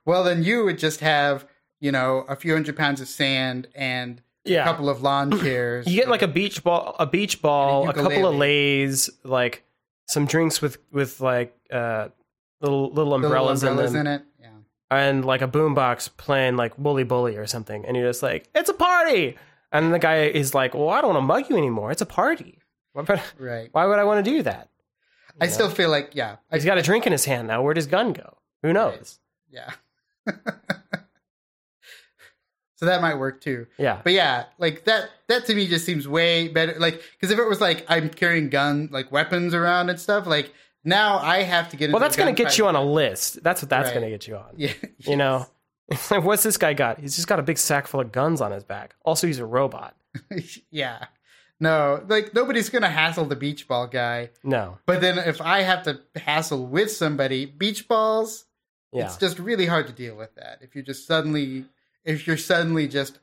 [0.05, 1.47] Well, then you would just have
[1.79, 4.61] you know a few hundred pounds of sand and Yeah.
[4.63, 5.87] a couple of lawn chairs.
[5.87, 9.63] You get like a beach ball, a beach ball, a a couple of leis, like
[10.07, 12.09] some drinks with with like uh
[12.59, 14.23] little little little umbrellas, umbrellas in in it.
[14.41, 14.49] Yeah.
[14.91, 18.69] and like a boombox playing like Wooly Bully or something, and you're just like, it's
[18.69, 19.37] a party,
[19.71, 21.91] and the guy is like, well, I don't want to mug you anymore.
[21.91, 22.59] It's a party.
[22.91, 23.69] Why Right.
[23.71, 24.67] why would I want to do that?
[25.41, 26.37] I still feel like yeah.
[26.51, 27.61] He's got a drink in his hand now.
[27.61, 28.37] Where'd his gun go?
[28.61, 29.19] Who knows?
[29.49, 29.71] Yeah.
[32.75, 33.67] so that might work too.
[33.77, 37.39] Yeah, But yeah, like that that to me just seems way better like cuz if
[37.39, 40.53] it was like I'm carrying gun like weapons around and stuff like
[40.83, 43.41] now I have to get well, that's going gonna get you on a list.
[43.43, 43.93] That's what that's Right.
[43.95, 44.53] gonna get you on.
[44.57, 44.73] Yeah.
[44.99, 45.45] You know,
[46.09, 46.99] what's this guy got?
[46.99, 48.95] He's just got a big sack full of guns on his back.
[49.05, 49.95] Also, he's a robot.
[50.71, 51.05] yeah.
[51.63, 54.31] No, like nobody's to hassle the beach ball guy.
[54.43, 58.43] No, But then if I have to hassle with somebody, beach balls,
[58.91, 59.05] yeah.
[59.05, 60.57] it's just really hard to deal with that.
[60.59, 61.63] If you're just suddenly
[62.03, 63.19] if you're suddenly just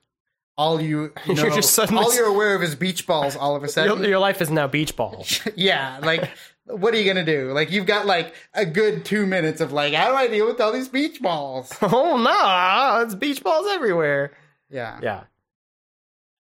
[0.56, 3.62] all you know, You're just suddenly- all you're aware of is beach balls all of
[3.62, 3.98] a sudden.
[3.98, 5.42] Your, your life is now beach balls.
[5.54, 6.30] yeah, like
[6.64, 7.52] what are you gonna do?
[7.52, 10.62] Like you've got like a good two minutes of like, how do I deal with
[10.62, 11.70] all these beach balls?
[11.82, 14.32] oh no, it's beach balls everywhere.
[14.70, 14.98] Yeah.
[15.02, 15.24] Yeah.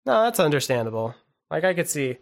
[0.06, 1.16] No, that's understandable.
[1.52, 2.18] Like I could see.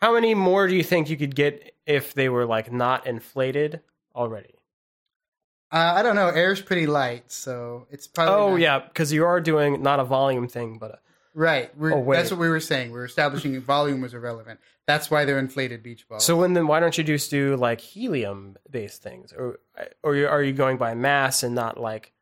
[0.00, 3.80] How many more do you think you could get if they were like not inflated
[4.14, 4.54] already?
[5.72, 6.28] Uh, I don't know.
[6.28, 8.34] Air's pretty light, so it's probably.
[8.34, 10.98] Oh not- yeah, because you are doing not a volume thing, but a,
[11.34, 11.76] right.
[11.76, 12.12] We're, Oh.
[12.12, 12.92] That's what we were saying.
[12.92, 14.58] We are establishing volume was irrelevant.
[14.86, 16.24] That's why they're inflated beach balls.
[16.24, 19.60] so when then why don't you just do like helium based things, or
[20.02, 22.12] or are you going by mass and not like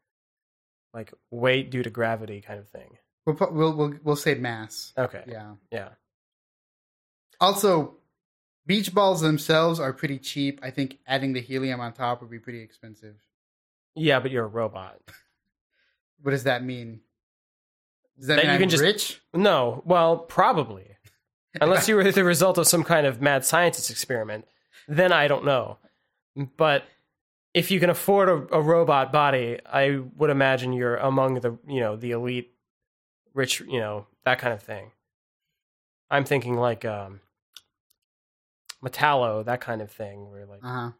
[0.92, 2.98] like weight due to gravity kind of thing?
[3.28, 4.92] We'll, put, we'll we'll we'll say mass.
[4.98, 5.52] Okay, Yeah.
[5.70, 5.88] yeah.
[7.40, 7.94] Also,
[8.66, 10.60] beach balls themselves are pretty cheap.
[10.62, 13.14] I think adding the helium on top would be pretty expensive.
[13.94, 14.98] Yeah, but you're a robot.
[16.20, 16.98] What does that mean?
[18.18, 19.20] Does that, That mean you I'm can just- rich?
[19.32, 20.96] No, well, probably.
[21.60, 24.44] Unless you were the result of some kind of mad scientist experiment,
[24.88, 25.78] then I don't know.
[26.56, 26.82] But
[27.54, 31.78] if you can afford a, a robot body, I would imagine you're among the you
[31.78, 32.50] know the elite,
[33.34, 34.90] rich you know that kind of thing.
[36.10, 37.20] I'm thinking like um,
[38.82, 40.90] Metallo, that kind of thing, where like Uh huh.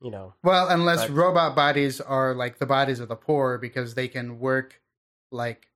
[0.00, 3.94] you know Well, unless But- robot bodies are like the bodies of the poor because
[3.94, 4.80] they can work
[5.30, 5.68] like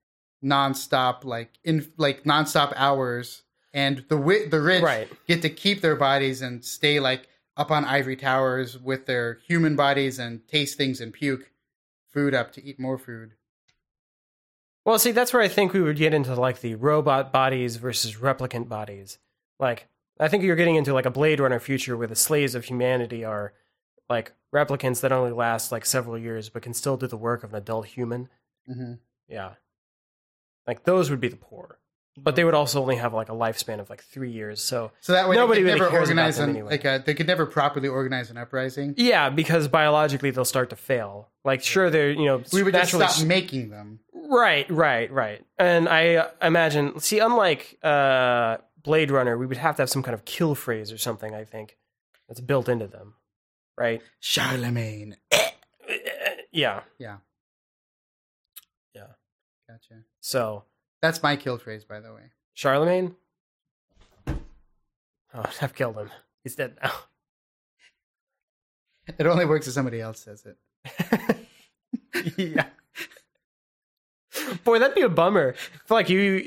[0.44, 3.42] nonstop, like in like nonstop hours,
[3.72, 5.08] and the wi- the rich Right.
[5.26, 9.74] get to keep their bodies and stay like up on ivory towers with their human
[9.74, 11.50] bodies and taste things and puke
[12.06, 13.32] food up to eat more food.
[14.88, 18.14] Well, see, that's where I think we would get into like the robot bodies versus
[18.14, 19.18] replicant bodies.
[19.60, 19.86] Like,
[20.18, 23.22] I think you're getting into like a Blade Runner future where the slaves of humanity
[23.22, 23.52] are
[24.08, 27.50] like replicants that only last like several years but can still do the work of
[27.50, 28.30] an adult human.
[28.66, 28.94] Mm-hmm.
[29.28, 29.56] Yeah.
[30.66, 31.80] Like those would be the poor.
[32.22, 34.60] But they would also only have like a lifespan of like three years.
[34.62, 36.70] So So that way Nobody they could never organize an, anyway.
[36.70, 38.94] like a, they could never properly organize an uprising.
[38.96, 41.30] yeah, because biologically they'll start to fail.
[41.44, 44.00] Like sure they're you know We would just stop making them.
[44.12, 45.44] Right, right, right.
[45.58, 50.02] And I uh, imagine, see, unlike uh, Blade Runner, we would have to have some
[50.02, 51.34] kind of kill phrase or something.
[51.34, 51.78] I think
[52.28, 53.14] that's built into them,
[53.78, 54.02] right?
[54.20, 55.16] Charlemagne.
[56.52, 57.18] Yeah, Yeah.
[58.94, 59.06] Yeah.
[59.68, 60.02] Gotcha.
[60.20, 60.64] So
[61.00, 62.32] That's my kill phrase, by the way.
[62.54, 63.14] Charlemagne.
[64.26, 66.10] Oh, I've killed him.
[66.42, 66.92] He's dead now.
[69.18, 71.38] It only works if somebody else says it.
[72.36, 72.66] yeah.
[74.64, 75.54] Boy, that'd be a bummer.
[75.82, 76.44] If like you,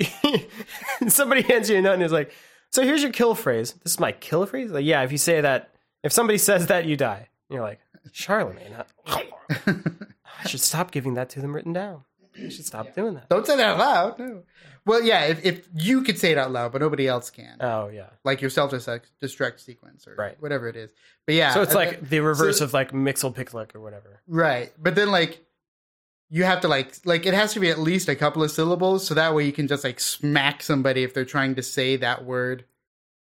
[1.07, 2.31] somebody hands you a note and is like,
[2.71, 4.69] "So here's your kill phrase." This is my kill phrase.
[4.69, 5.71] Like, yeah, if you say that,
[6.03, 7.29] if somebody says that, you die.
[7.49, 7.79] And you're like,
[8.11, 8.75] Charlemagne.
[9.05, 9.23] huh?
[10.43, 12.03] I should stop giving that to them written down.
[12.45, 13.29] I should stop doing that.
[13.29, 14.19] Don't say that out loud.
[14.19, 14.43] No.
[14.85, 17.89] Well, yeah, if, if you could say it out loud, but nobody else can, Oh
[17.89, 18.07] yeah.
[18.23, 20.35] like your self destruct sequence or Right.
[20.41, 20.91] whatever it is.
[21.27, 24.21] But yeah, So it's uh, like the reverse so- of like Mxyzptlk or whatever.
[24.27, 24.73] right.
[24.81, 25.45] But then like
[26.29, 29.05] you have to like like it has to be at least a couple of syllables,
[29.05, 32.25] so that way you can just like smack somebody if they're trying to say that
[32.25, 32.63] word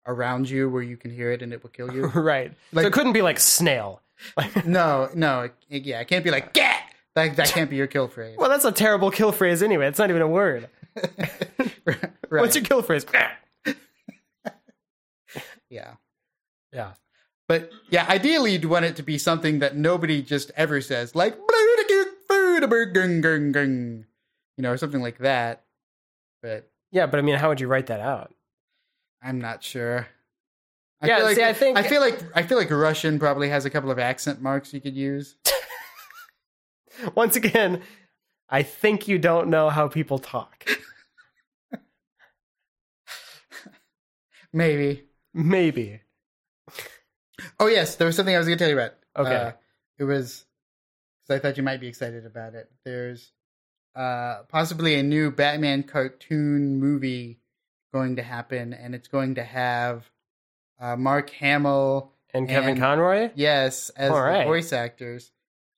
[0.07, 2.05] around you where you can hear it and it will kill you.
[2.15, 2.51] right.
[2.51, 4.01] so Like- it couldn't be like snail.
[4.35, 6.81] Like, no, no, it, yeah, it can't be like get.
[7.15, 8.35] That that can't be your kill phrase.
[8.37, 9.87] well, that's a terrible kill phrase anyway.
[9.87, 10.69] It's not even a word.
[11.85, 11.99] right.
[12.29, 13.05] What's your kill phrase?
[15.69, 15.93] yeah.
[16.71, 16.91] yeah.
[17.47, 21.37] But yeah, ideally you'd want it to be something that nobody just ever says, like
[21.39, 22.05] you
[24.59, 25.63] know, or something like that.
[26.41, 28.33] But Yeah, but I mean, how would you write that out?
[29.21, 30.07] I'm not sure.
[31.01, 33.49] I Yeah, feel like, see, I think- I feel like I feel like Russian probably
[33.49, 35.35] has a couple of accent marks you could use.
[37.15, 37.81] Once again,
[38.49, 40.67] I think you don't know how people talk.
[44.53, 45.03] Maybe.
[45.33, 46.01] Maybe.
[47.59, 48.93] Oh yes, there was something I was going to tell you about.
[49.17, 49.35] Okay.
[49.35, 49.51] Uh,
[49.97, 50.45] it was
[51.27, 52.71] because I thought you might be excited about it.
[52.85, 53.31] There's
[53.95, 57.39] uh, possibly a new Batman cartoon movie
[57.93, 60.09] going to happen, and it's going to have
[60.79, 63.31] uh, Mark Hamill, And Kevin And- Conroy?
[63.35, 64.45] yes, as right.
[64.45, 65.31] voice actors.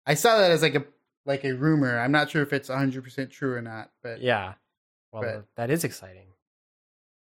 [0.05, 0.86] I saw that as like a
[1.28, 1.99] like a rumor.
[1.99, 4.53] I'm not sure if it's 100 percent true or not, but yeah.
[5.11, 6.28] Well, But- that is exciting.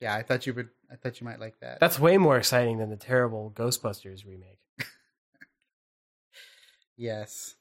[0.01, 0.69] Yeah, I thought you would.
[0.93, 1.81] I thought you might like that.
[1.81, 4.61] That's way more exciting than the terrible Ghostbusters remake.
[6.99, 7.55] Yes.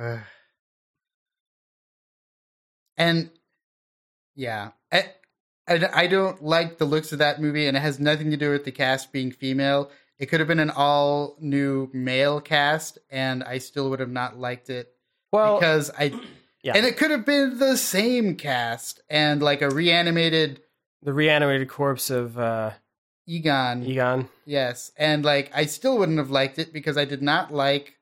[0.00, 0.20] Ugh.
[2.96, 3.30] And
[4.34, 5.12] yeah, I,
[5.68, 8.50] I, I don't like the looks of that movie, and it has nothing to do
[8.50, 9.90] with the cast being female.
[10.18, 14.38] It could have been an all new male cast, and I still would have not
[14.38, 14.92] liked it
[15.32, 16.12] Well, because I.
[16.62, 16.72] yeah.
[16.76, 20.60] And it could have been the same cast and like a reanimated
[21.02, 22.72] the reanimated corpse of uh,
[23.26, 23.84] Egon.
[23.84, 24.28] Egon.
[24.44, 27.94] Yes, and like I still wouldn't have liked it because I did not like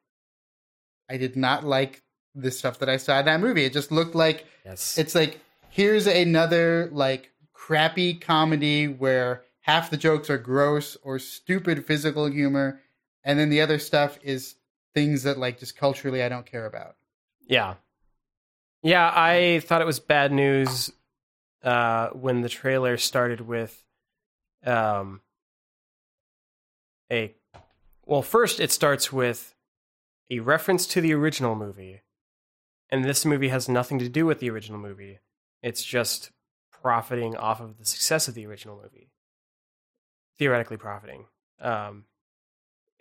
[1.08, 2.02] I did not like
[2.34, 3.64] the stuff that I saw in that movie.
[3.64, 4.98] It just looked like Yes.
[4.98, 5.40] it's like
[5.70, 12.80] here's another like crappy comedy where half the jokes are gross or stupid physical humor
[13.24, 14.54] and then the other stuff is
[14.94, 16.96] things that like just culturally I don't care about.
[17.48, 17.74] Yeah.
[18.82, 20.92] Yeah, I thought it was bad news
[21.64, 23.84] uh, when the trailer started with
[24.64, 25.22] um,
[27.10, 27.34] a.
[28.06, 29.54] Well, first it starts with
[30.30, 32.02] a reference to the original movie.
[32.90, 35.18] And this movie has nothing to do with the original movie.
[35.62, 36.30] It's just
[36.70, 39.10] profiting off of the success of the original movie.
[40.38, 41.26] Theoretically profiting.
[41.60, 42.04] Um,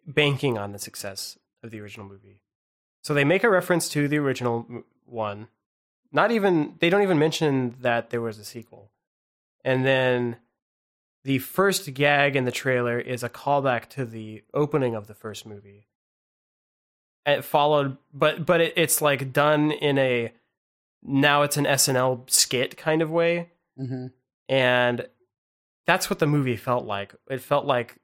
[0.06, 2.42] banking on the success of the original movie.
[3.08, 5.48] So they make a reference to the original one.
[6.12, 8.92] Not even they don't even mention that there was a sequel.
[9.64, 10.36] And then
[11.24, 15.46] the first gag in the trailer is a callback to the opening of the first
[15.46, 15.88] movie.
[17.26, 20.34] It followed but but it, it's like done in a
[21.02, 24.08] now it's an SNL skit kind of way Mm-hmm.
[24.50, 25.08] and
[25.86, 27.16] that's what the movie felt like.
[27.30, 27.96] It felt like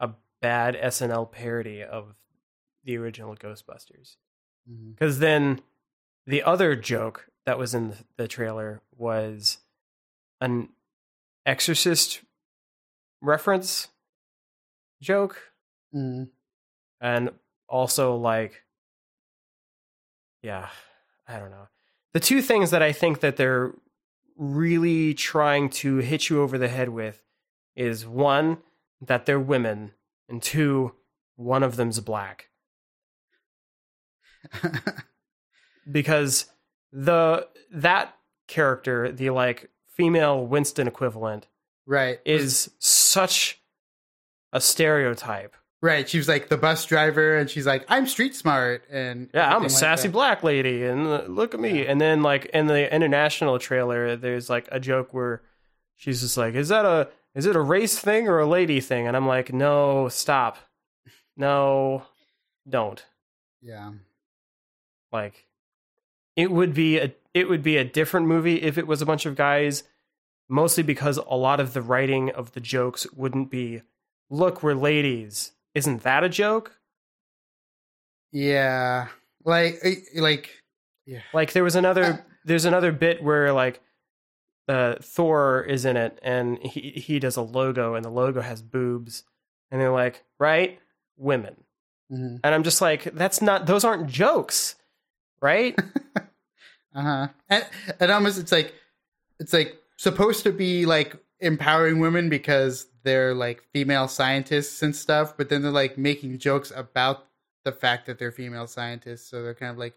[0.00, 0.10] a
[0.42, 2.16] bad SNL parody of
[2.84, 4.16] the original Ghostbusters.
[4.70, 4.92] Mm-hmm.
[4.92, 5.60] Because then
[6.26, 9.58] the other joke that was in the, the trailer was
[10.40, 10.70] an
[11.46, 12.22] Exorcist
[13.20, 13.88] reference
[15.02, 15.52] joke.
[15.94, 16.28] Mm.
[17.00, 17.30] and
[17.68, 18.64] also like
[20.42, 20.70] yeah
[21.28, 21.68] i don't know
[22.14, 23.72] the two things that i think that they're
[24.36, 27.22] really trying to hit you over the head with
[27.76, 28.58] is one
[29.00, 29.92] that they're women
[30.28, 30.92] and two
[31.36, 32.48] one of them's black
[35.90, 36.46] because
[36.92, 38.16] the that
[38.46, 41.46] character the like female winston equivalent
[41.86, 42.20] right.
[42.24, 43.60] is such
[44.52, 46.08] a stereotype Right.
[46.08, 49.60] She was like the bus driver, and she's like, "I'm street smart," and Yeah, I'm
[49.60, 51.86] a like sassy black lady, and uh, look at me.
[51.86, 55.42] And then, like in the international trailer, there's like a joke where
[55.94, 59.06] she's just like, "Is that a is it a race thing or a lady thing?"
[59.06, 60.56] And I'm like, "No, stop,
[61.36, 62.04] no,
[62.66, 63.04] don't."
[63.60, 63.90] Yeah.
[65.14, 65.46] Like,
[66.36, 69.24] it would be a it would be a different movie if it was a bunch
[69.26, 69.84] of guys,
[70.48, 73.82] mostly because a lot of the writing of the jokes wouldn't be,
[74.28, 76.78] "Look, we're ladies." Isn't that a joke?
[78.32, 79.08] Yeah.
[79.44, 80.50] Like, eh, like,
[81.06, 81.20] yeah.
[81.32, 83.80] Like there was another there's another bit where like
[84.68, 88.62] uh Thor is in it and he he does a logo and the logo has
[88.62, 89.24] boobs
[89.70, 90.80] and they're like, "Right?
[91.16, 91.56] Women."
[92.10, 94.76] hmm And I'm just like, that's not those aren't jokes.
[95.44, 95.78] Right?
[96.96, 97.28] Uh huh.
[97.48, 97.66] And,
[97.98, 98.72] and almost, it's like,
[99.40, 105.36] it's like supposed to be like empowering women because they're like female scientists and stuff,
[105.36, 107.26] but then they're like making jokes about
[107.64, 109.94] the fact that they're female scientists, so they're kind of like,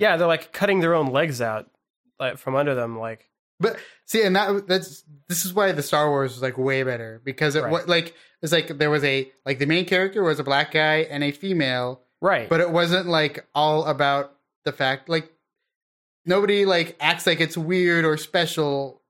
[0.00, 1.70] yeah, they're like cutting their own legs out
[2.18, 3.30] like from under them like
[3.60, 3.76] But
[4.06, 7.54] see, and that that's this is why the Star Wars was like way better because
[7.54, 7.70] it Right.
[7.70, 11.06] what like it's like there was a like the main character was a black guy
[11.08, 12.48] and a female, right.
[12.48, 14.34] but it wasn't like all about
[14.64, 15.30] the fact like
[16.24, 19.00] nobody like acts like it's weird or special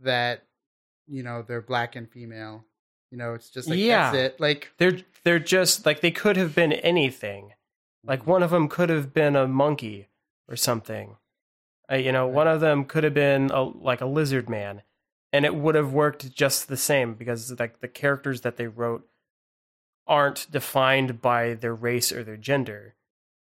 [0.00, 0.44] that
[1.06, 2.64] you know they're black and female.
[3.10, 4.12] You know, it's just like Yeah.
[4.12, 4.40] that's it.
[4.40, 7.52] Like they're they're just like they could have been anything.
[8.04, 10.08] Like one of them could have been a monkey
[10.48, 11.16] or something.
[11.90, 14.82] Uh, you know, one of them could have been a, like a lizard man,
[15.32, 19.06] and it would have worked just the same because like the characters that they wrote
[20.10, 22.96] aren't defined by their race or their gender.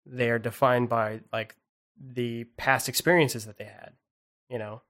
[0.05, 1.57] They are defined by like
[1.99, 3.95] the past experiences that they had.
[4.51, 4.83] You know,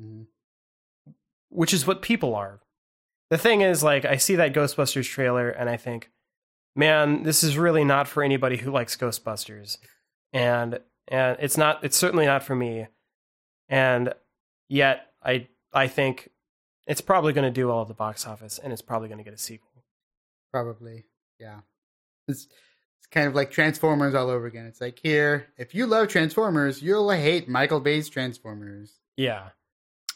[0.00, 0.26] Mhm.
[1.48, 2.60] which is what people are.
[3.30, 6.10] The thing is, like, I see that Ghostbusters trailer and I think,
[6.74, 9.78] man, this is really not for anybody who likes Ghostbusters,
[10.32, 11.82] and and it's not.
[11.84, 12.86] It's certainly not for me.
[13.68, 14.14] And
[14.68, 16.30] yet, I I think
[16.86, 19.34] it's probably going to do at the box office, and it's probably going to get
[19.34, 19.75] a sequel.
[20.56, 21.04] Probably.
[21.38, 21.60] Yeah.
[22.28, 24.64] It's it's kind of like Transformers all over again.
[24.64, 28.94] It's like here, if you love Transformers, you'll hate Michael Bay's Transformers.
[29.18, 29.50] Yeah,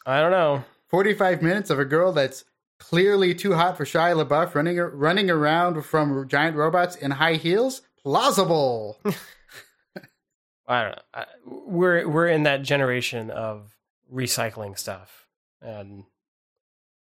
[0.07, 0.65] I don't know.
[0.89, 2.47] 45 minutes of a girl that's
[2.79, 7.83] clearly too hot for Shia LaBeouf running running around from giant robots in high heels.
[8.03, 8.99] Plausible.
[10.67, 11.03] I don't know.
[11.13, 13.77] I, we're we're in that generation of
[14.11, 15.29] recycling stuff
[15.61, 16.05] and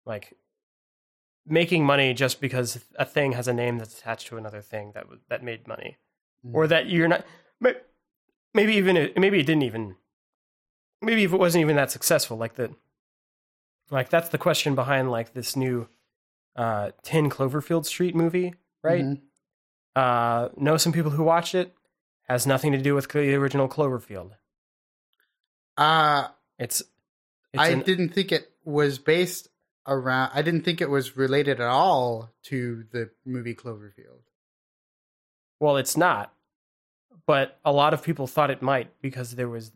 [0.04, 0.36] like
[1.50, 5.06] making money just because a thing has a name that's attached to another thing that
[5.28, 5.98] that made money,
[6.52, 7.24] or that you're not.
[7.60, 7.76] may-
[8.54, 9.96] Maybe even it- maybe it didn't even.
[11.02, 12.74] Maybe if it wasn't even that successful, like the.
[13.90, 15.88] Like that's the question behind like this new,
[16.56, 19.04] uh, Ten Cloverfield Street movie, right?
[19.04, 19.20] Mhm.
[19.96, 21.74] uh, know some people who watched it.
[22.28, 24.32] Has nothing to do with the original Cloverfield.
[25.76, 26.28] Uh
[26.58, 26.80] It's,
[27.52, 29.48] it's I an- didn't think it was based
[29.86, 34.22] around I didn't think it was related at all to the movie Cloverfield.
[35.58, 36.32] well, it's not,
[37.26, 39.72] but a lot of people thought it might because there was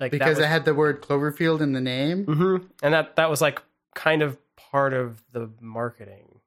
[0.00, 2.24] like Because that it had the word Cloverfield in the name.
[2.24, 3.62] hmm and that that was like
[3.94, 6.40] kind of part of the marketing,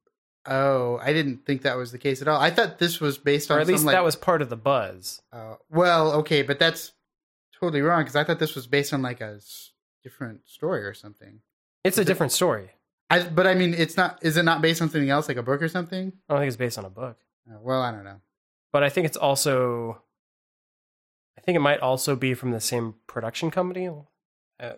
[0.45, 2.39] Oh, I didn't think that was the case at all.
[2.41, 4.57] I thought this was based on or at least like, that was part of the
[4.57, 5.21] buzz.
[5.31, 6.93] Uh, well, okay, but that's
[7.59, 9.71] totally wrong because I thought this was based on like a s-
[10.03, 11.41] different story or something.
[11.83, 12.71] It's a different story.
[13.11, 14.19] I, but I mean, it's not.
[14.21, 16.13] Is it not based on something else, like a book or something?
[16.29, 17.17] I don't think it's based on a book,
[17.49, 18.21] Uh, well, I don't know.
[18.71, 20.01] but I think it's also.
[21.37, 23.89] I think it might also be from the same production company
[24.59, 24.73] uh,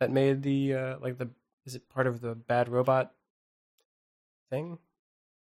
[0.00, 1.30] that made the uh, like the
[1.64, 3.12] is it part of the Bad Robot
[4.50, 4.78] thing?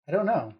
[0.08, 0.54] I don't know.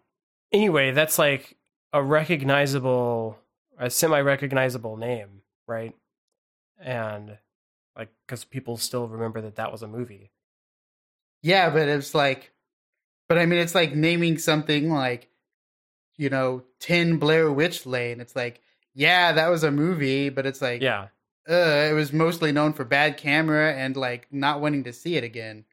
[0.51, 1.57] Anyway, that's like
[1.93, 3.39] a recognizable,
[3.77, 5.95] a semi-recognizable name, right?
[6.79, 7.37] And
[7.97, 10.31] like because people still remember that that was a movie.
[11.41, 12.51] Yeah, but it's like,
[13.27, 15.29] but I mean, it's like naming something like,
[16.17, 18.19] you know, Tin Blair Witch Lane.
[18.19, 18.61] It's like,
[18.93, 21.07] yeah, that was a movie, but it's like, Yeah,
[21.49, 25.23] uh, it was mostly known for bad camera and like not wanting to see it
[25.23, 25.65] again.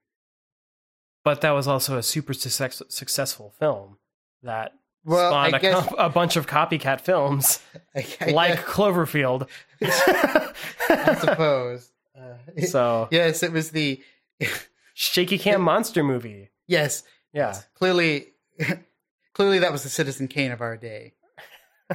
[1.24, 3.96] but that was also a super success- successful film
[4.44, 4.74] that
[5.04, 7.58] Well, spawned I a, guess a bunch of copycat films
[7.96, 9.48] I, I like guess- Cloverfield.
[9.82, 11.90] I suppose.
[12.18, 14.02] Uh, so yes, it was the
[14.98, 16.48] shaky cam monster movie.
[16.66, 17.02] yes,
[17.34, 17.54] Yeah.
[17.74, 18.28] clearly,
[19.34, 21.12] clearly that was the Citizen Kane of our day.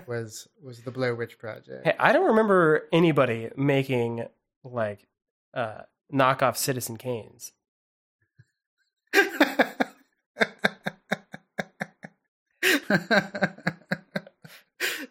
[0.08, 1.84] Was was the Blair Witch Project?
[1.86, 4.26] Hey, I don't remember anybody making
[4.64, 5.06] like
[5.54, 5.82] uh
[6.14, 7.52] knockoff Citizen Kanes.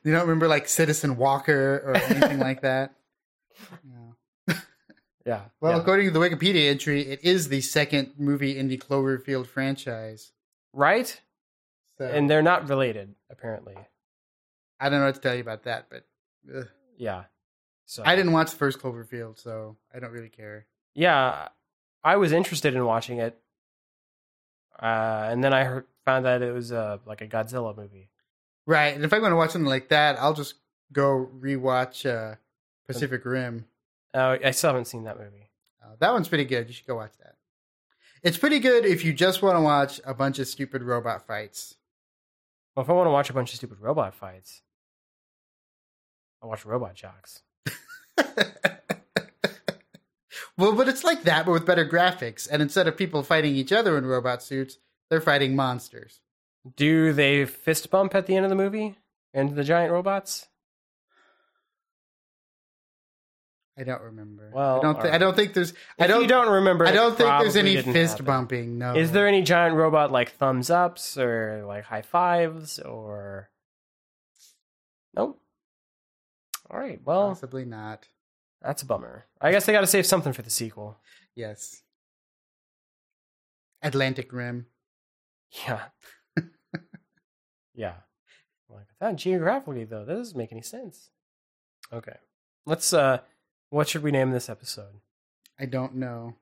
[0.05, 2.95] you don't remember like Citizen Walker or anything like that?
[5.27, 5.43] Yeah.
[5.61, 5.79] Well, yeah.
[5.79, 10.33] according to the Wikipedia entry, it is the second movie in the Cloverfield franchise.
[10.73, 11.21] right?
[11.99, 13.77] So And they're not related, apparently.
[14.81, 16.07] I don't know what to tell you about that, but
[16.55, 16.69] ugh.
[16.97, 17.25] Yeah.
[17.85, 20.67] So I didn't watch the first Cloverfield, so I don't really care.
[20.95, 21.49] Yeah,
[22.03, 23.39] I was interested in watching it,
[24.81, 28.09] uh, and then I heard, found that it was uh, like a Godzilla movie.
[28.65, 30.55] Right, and if I'm going to watch something like that, I'll just
[30.93, 32.37] go rewatch uh,
[32.87, 33.67] Pacific Rim.
[34.12, 35.51] Uh, I still haven't seen that movie.
[35.82, 36.69] Uh, that one's pretty good.
[36.69, 37.35] You should go watch that.
[38.23, 41.77] It's pretty good if you just want to watch a bunch of stupid robot fights.
[42.74, 44.62] Well, if I want to watch a bunch of stupid robot fights,
[46.43, 47.43] I'll watch Robot Jox.
[50.57, 52.49] well, but it's like that, but with better graphics.
[52.51, 54.78] And instead of people fighting each other in robot suits,
[55.11, 56.20] they're fighting monsters.
[56.77, 58.97] Do they fist bump at the end of the movie?
[59.35, 60.49] And the giant robots?
[63.81, 64.51] I don't remember.
[64.52, 64.94] Well, I don't.
[64.94, 65.15] Th- alright.
[65.15, 65.73] I don't think there's.
[65.98, 66.23] I don't.
[66.23, 66.86] you don't remember.
[66.86, 68.27] I don't think there's any fist happen.
[68.27, 68.78] bumping.
[68.78, 68.94] No.
[68.94, 73.48] Is there any giant robot like thumbs ups or like high fives or?
[75.15, 75.40] Nope.
[76.70, 77.01] All right.
[77.05, 78.07] Well, Possibly not.
[78.62, 79.24] that's a bummer.
[79.40, 80.98] I guess they got to save something for the sequel.
[81.35, 81.82] Yes.
[83.82, 84.66] Atlantic Rim.
[85.66, 85.85] Yeah.
[87.74, 87.94] yeah.
[88.69, 91.11] Like that geographically though, that doesn't make any sense.
[91.93, 92.16] Okay.
[92.66, 93.20] Let's uh
[93.71, 95.01] what should we name this episode?
[95.59, 96.35] I don't know.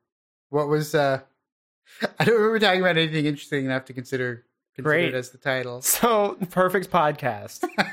[0.51, 1.21] What was uh
[2.19, 4.45] I don't remember talking about anything interesting enough to consider
[4.75, 5.09] consider Great.
[5.09, 5.81] it as the title.
[5.83, 7.65] So perfect podcast.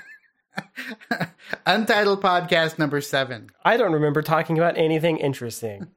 [1.66, 3.50] Untitled podcast number seven.
[3.64, 5.88] I don't remember talking about anything interesting.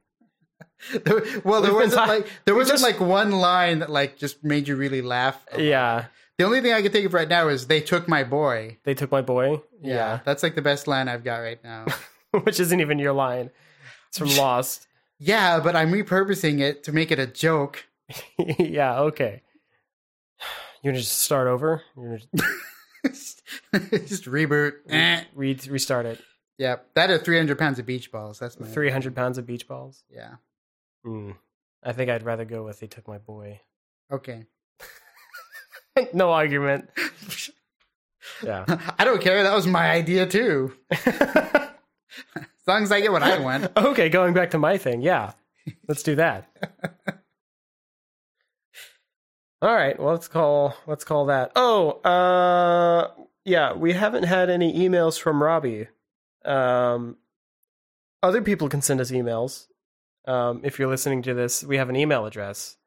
[0.93, 4.17] There- well, there We've wasn't ta- like there wasn't just- like one line that like
[4.17, 5.43] just made you really laugh.
[5.57, 6.05] Yeah.
[6.37, 8.77] The only thing I can think of right now is they took my boy.
[8.85, 9.61] They took my boy.
[9.81, 11.85] Yeah, that's like the best line I've got right now.
[12.43, 13.49] Which isn't even your line.
[14.09, 14.87] It's from Lost.
[15.19, 17.85] yeah, but I'm repurposing it to make it a joke.
[18.37, 19.41] yeah, okay.
[20.81, 21.81] You gonna just start over?
[21.97, 22.19] Gonna
[23.03, 24.75] just reboot.
[24.89, 25.23] Eh.
[25.35, 26.21] re- restart it.
[26.57, 28.39] Yeah, that or 300 pounds of beach balls.
[28.39, 30.05] That's my Three hundred pounds of beach balls.
[30.09, 30.35] Yeah.
[31.03, 31.31] Hmm.
[31.83, 33.59] I think I'd rather go with they took my boy.
[34.09, 34.45] Okay.
[36.13, 36.89] no argument.
[38.41, 38.63] Yeah.
[38.97, 39.43] I don't care.
[39.43, 40.73] That was my idea too.
[42.35, 43.71] As long as I get what I want.
[43.77, 45.01] okay, going back to my thing.
[45.01, 45.33] Yeah.
[45.87, 46.47] Let's do that.
[49.61, 49.99] All right.
[49.99, 51.51] Well, let's call let's call that.
[51.55, 53.11] Oh, uh
[53.45, 55.87] yeah, we haven't had any emails from Robbie.
[56.45, 57.17] Um
[58.23, 59.67] other people can send us emails.
[60.27, 62.77] Um if you're listening to this, we have an email address.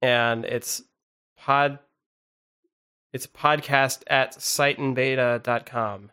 [0.00, 0.82] And it's
[1.36, 1.78] pod
[3.12, 6.10] it's podcast at siteinbeta.com.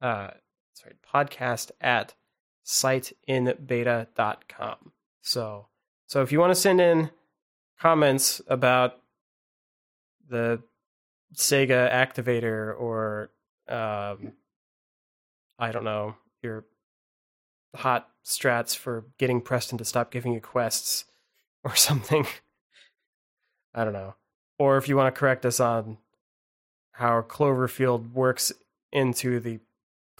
[0.00, 0.30] Uh
[0.74, 2.14] sorry, podcast at
[2.64, 4.92] siteinbeta.com.
[5.20, 5.66] So,
[6.06, 7.10] so if you want to send in
[7.80, 9.00] comments about
[10.28, 10.62] the
[11.34, 13.30] Sega Activator or
[13.68, 14.32] um,
[15.58, 16.64] I don't know your
[17.74, 21.04] hot strats for getting Preston to stop giving you quests
[21.64, 22.26] or something,
[23.74, 24.14] I don't know.
[24.58, 25.98] Or if you want to correct us on
[26.92, 28.52] how Cloverfield works
[28.92, 29.60] into the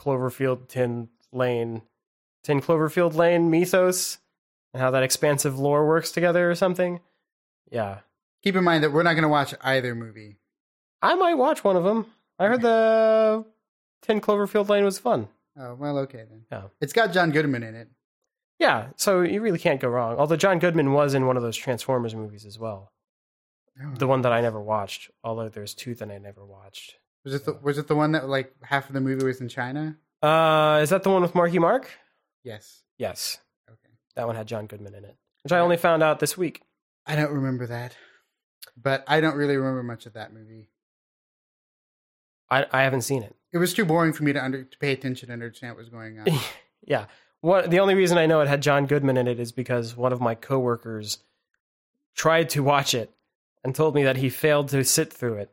[0.02, 1.82] Cloverfield Tin Lane,
[2.42, 4.18] Tin Cloverfield Lane mythos,
[4.74, 7.00] and how that expansive lore works together or something.
[7.70, 7.98] Yeah,
[8.42, 10.36] Keep in mind that we're not going to watch either movie.
[11.00, 12.06] I might watch one of them.
[12.40, 13.44] I heard the
[14.02, 15.28] Tin Cloverfield Lane was fun.
[15.56, 16.44] Oh, well, okay then.
[16.50, 16.62] Yeah.
[16.80, 17.88] It's got John Goodman in it.
[18.58, 20.16] Yeah, so you really can't go wrong.
[20.16, 22.90] Although John Goodman was in one of those Transformers movies as well,
[23.82, 23.94] Oh.
[23.96, 25.10] the one that I never watched.
[25.24, 26.96] Although there's two that I never watched.
[27.24, 29.48] Was it the, was it the one that like half of the movie was in
[29.48, 29.96] China?
[30.22, 31.90] Uh, is that the one with Marky Mark?
[32.44, 32.82] Yes.
[32.98, 33.38] Yes,
[33.68, 33.94] Okay.
[34.16, 36.62] that one had John Goodman in it, which I only found out this week.
[37.06, 37.96] I don't remember that.
[38.76, 40.68] But I don't really remember much of that movie.
[42.50, 43.34] I I haven't seen it.
[43.52, 45.88] It was too boring for me to under to pay attention and understand what was
[45.88, 46.26] going on.
[46.86, 47.06] yeah.
[47.40, 50.12] What the only reason I know it had John Goodman in it is because one
[50.12, 51.18] of my coworkers
[52.14, 53.10] tried to watch it
[53.64, 55.50] and told me that he failed to sit through it.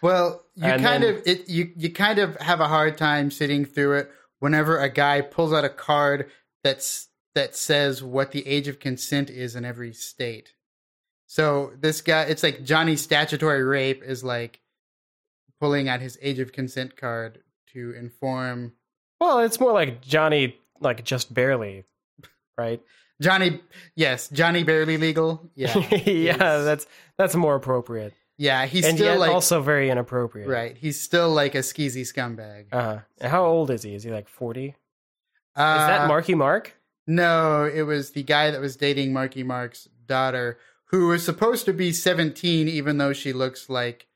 [0.00, 3.30] Well, you And kind then- of it you you kind of have a hard time
[3.30, 6.30] sitting through it whenever a guy pulls out a card
[6.64, 10.54] that's that says what the age of consent is in every state.
[11.26, 14.60] So this guy it's like Johnny statutory rape is like
[15.60, 17.38] pulling out his age of consent card
[17.72, 18.72] to inform
[19.20, 21.84] Well, it's more like Johnny, like just barely,
[22.58, 22.82] right?
[23.22, 23.60] Johnny
[23.94, 25.48] yes, Johnny barely legal.
[25.54, 25.78] Yeah.
[26.04, 26.86] yeah, that's
[27.16, 28.12] that's more appropriate,
[28.42, 30.48] yeah, he's and still yet like also very inappropriate.
[30.48, 30.76] right.
[30.76, 32.66] He's still like a skeezy scumbag.
[32.72, 33.28] Uh huh.
[33.28, 33.94] How old is he?
[33.94, 34.68] Is he like forty?
[34.68, 34.74] Is
[35.56, 36.74] Uh, that Marky Mark?
[37.06, 41.72] No, it was the guy that was dating Marky Mark's daughter, who was supposed to
[41.72, 44.06] be 17, even though she looks like,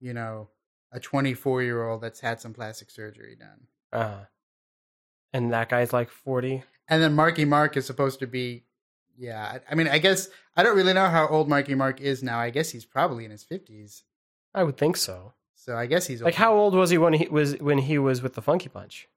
[0.00, 0.48] you know,
[0.90, 3.66] a 24 year old that's had some plastic surgery done.
[3.92, 4.24] Uh huh.
[5.32, 6.64] And that guy's like forty.
[6.88, 8.64] And then Marky Mark is supposed to be,
[9.18, 9.58] yeah.
[9.68, 12.38] I, I mean, I guess I don't really know how old Marky Mark is now.
[12.38, 14.02] I guess he's probably in his 50s.
[14.54, 15.32] I would think so.
[15.54, 16.38] So I guess he's Like, old.
[16.38, 19.08] how old was he when he was when he was with the Funky Bunch?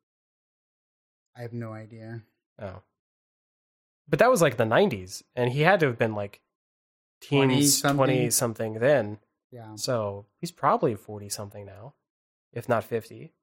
[1.37, 2.21] I have no idea.
[2.61, 2.81] Oh,
[4.07, 6.41] but that was like the '90s, and he had to have been like
[7.21, 7.51] teens,
[7.81, 7.97] 20-something.
[7.97, 9.17] twenty something then.
[9.51, 9.75] Yeah.
[9.75, 11.95] So he's probably forty something now,
[12.53, 13.33] if not fifty.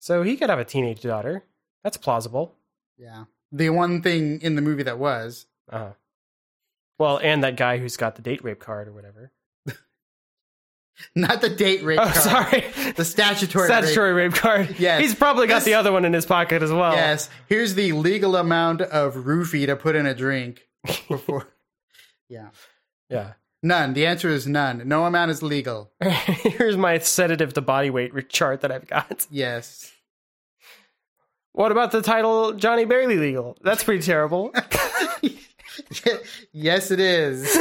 [0.00, 1.44] So he could have a teenage daughter.
[1.84, 2.54] That's plausible.
[2.96, 3.24] Yeah.
[3.52, 5.46] The one thing in the movie that was.
[5.70, 5.92] Uh-huh.
[6.98, 9.32] Well, and that guy who's got the date rape card or whatever.
[11.16, 12.16] Not the date rape Oh, card.
[12.16, 12.92] sorry.
[12.96, 14.76] The statutory, rape Statutory rape card.
[14.78, 15.00] Yes.
[15.00, 16.92] He's probably got This- the other one in his pocket as well.
[16.92, 20.62] Yes, here's the legal amount of roofie to put in a drink
[21.08, 21.48] before.
[22.28, 22.50] yeah,
[23.08, 23.32] Yeah.
[23.62, 23.94] none.
[23.94, 24.86] The answer is none.
[24.86, 25.90] No amount is legal.
[26.00, 29.26] Here's my sedative to body weight chart that I've got.
[29.30, 29.90] Yes.
[31.52, 33.56] What about the title Johnny Barely Legal?
[33.62, 34.52] That's pretty terrible.
[36.52, 37.56] yes, it is.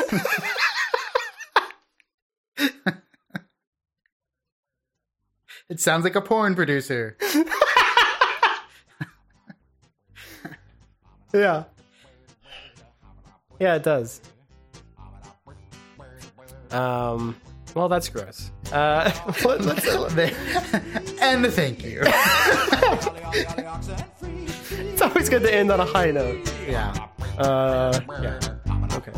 [5.69, 7.17] it sounds like a porn producer.
[11.33, 11.63] yeah.
[13.59, 14.21] Yeah, it does.
[16.71, 17.35] Um,
[17.75, 18.51] well, that's gross.
[18.71, 19.11] Uh,
[19.45, 19.87] let- let's,
[21.21, 22.01] and thank you.
[24.71, 26.53] it's always good to end on a high note.
[26.67, 27.07] Yeah.
[27.41, 28.37] Uh, yeah.
[28.93, 29.11] Okay.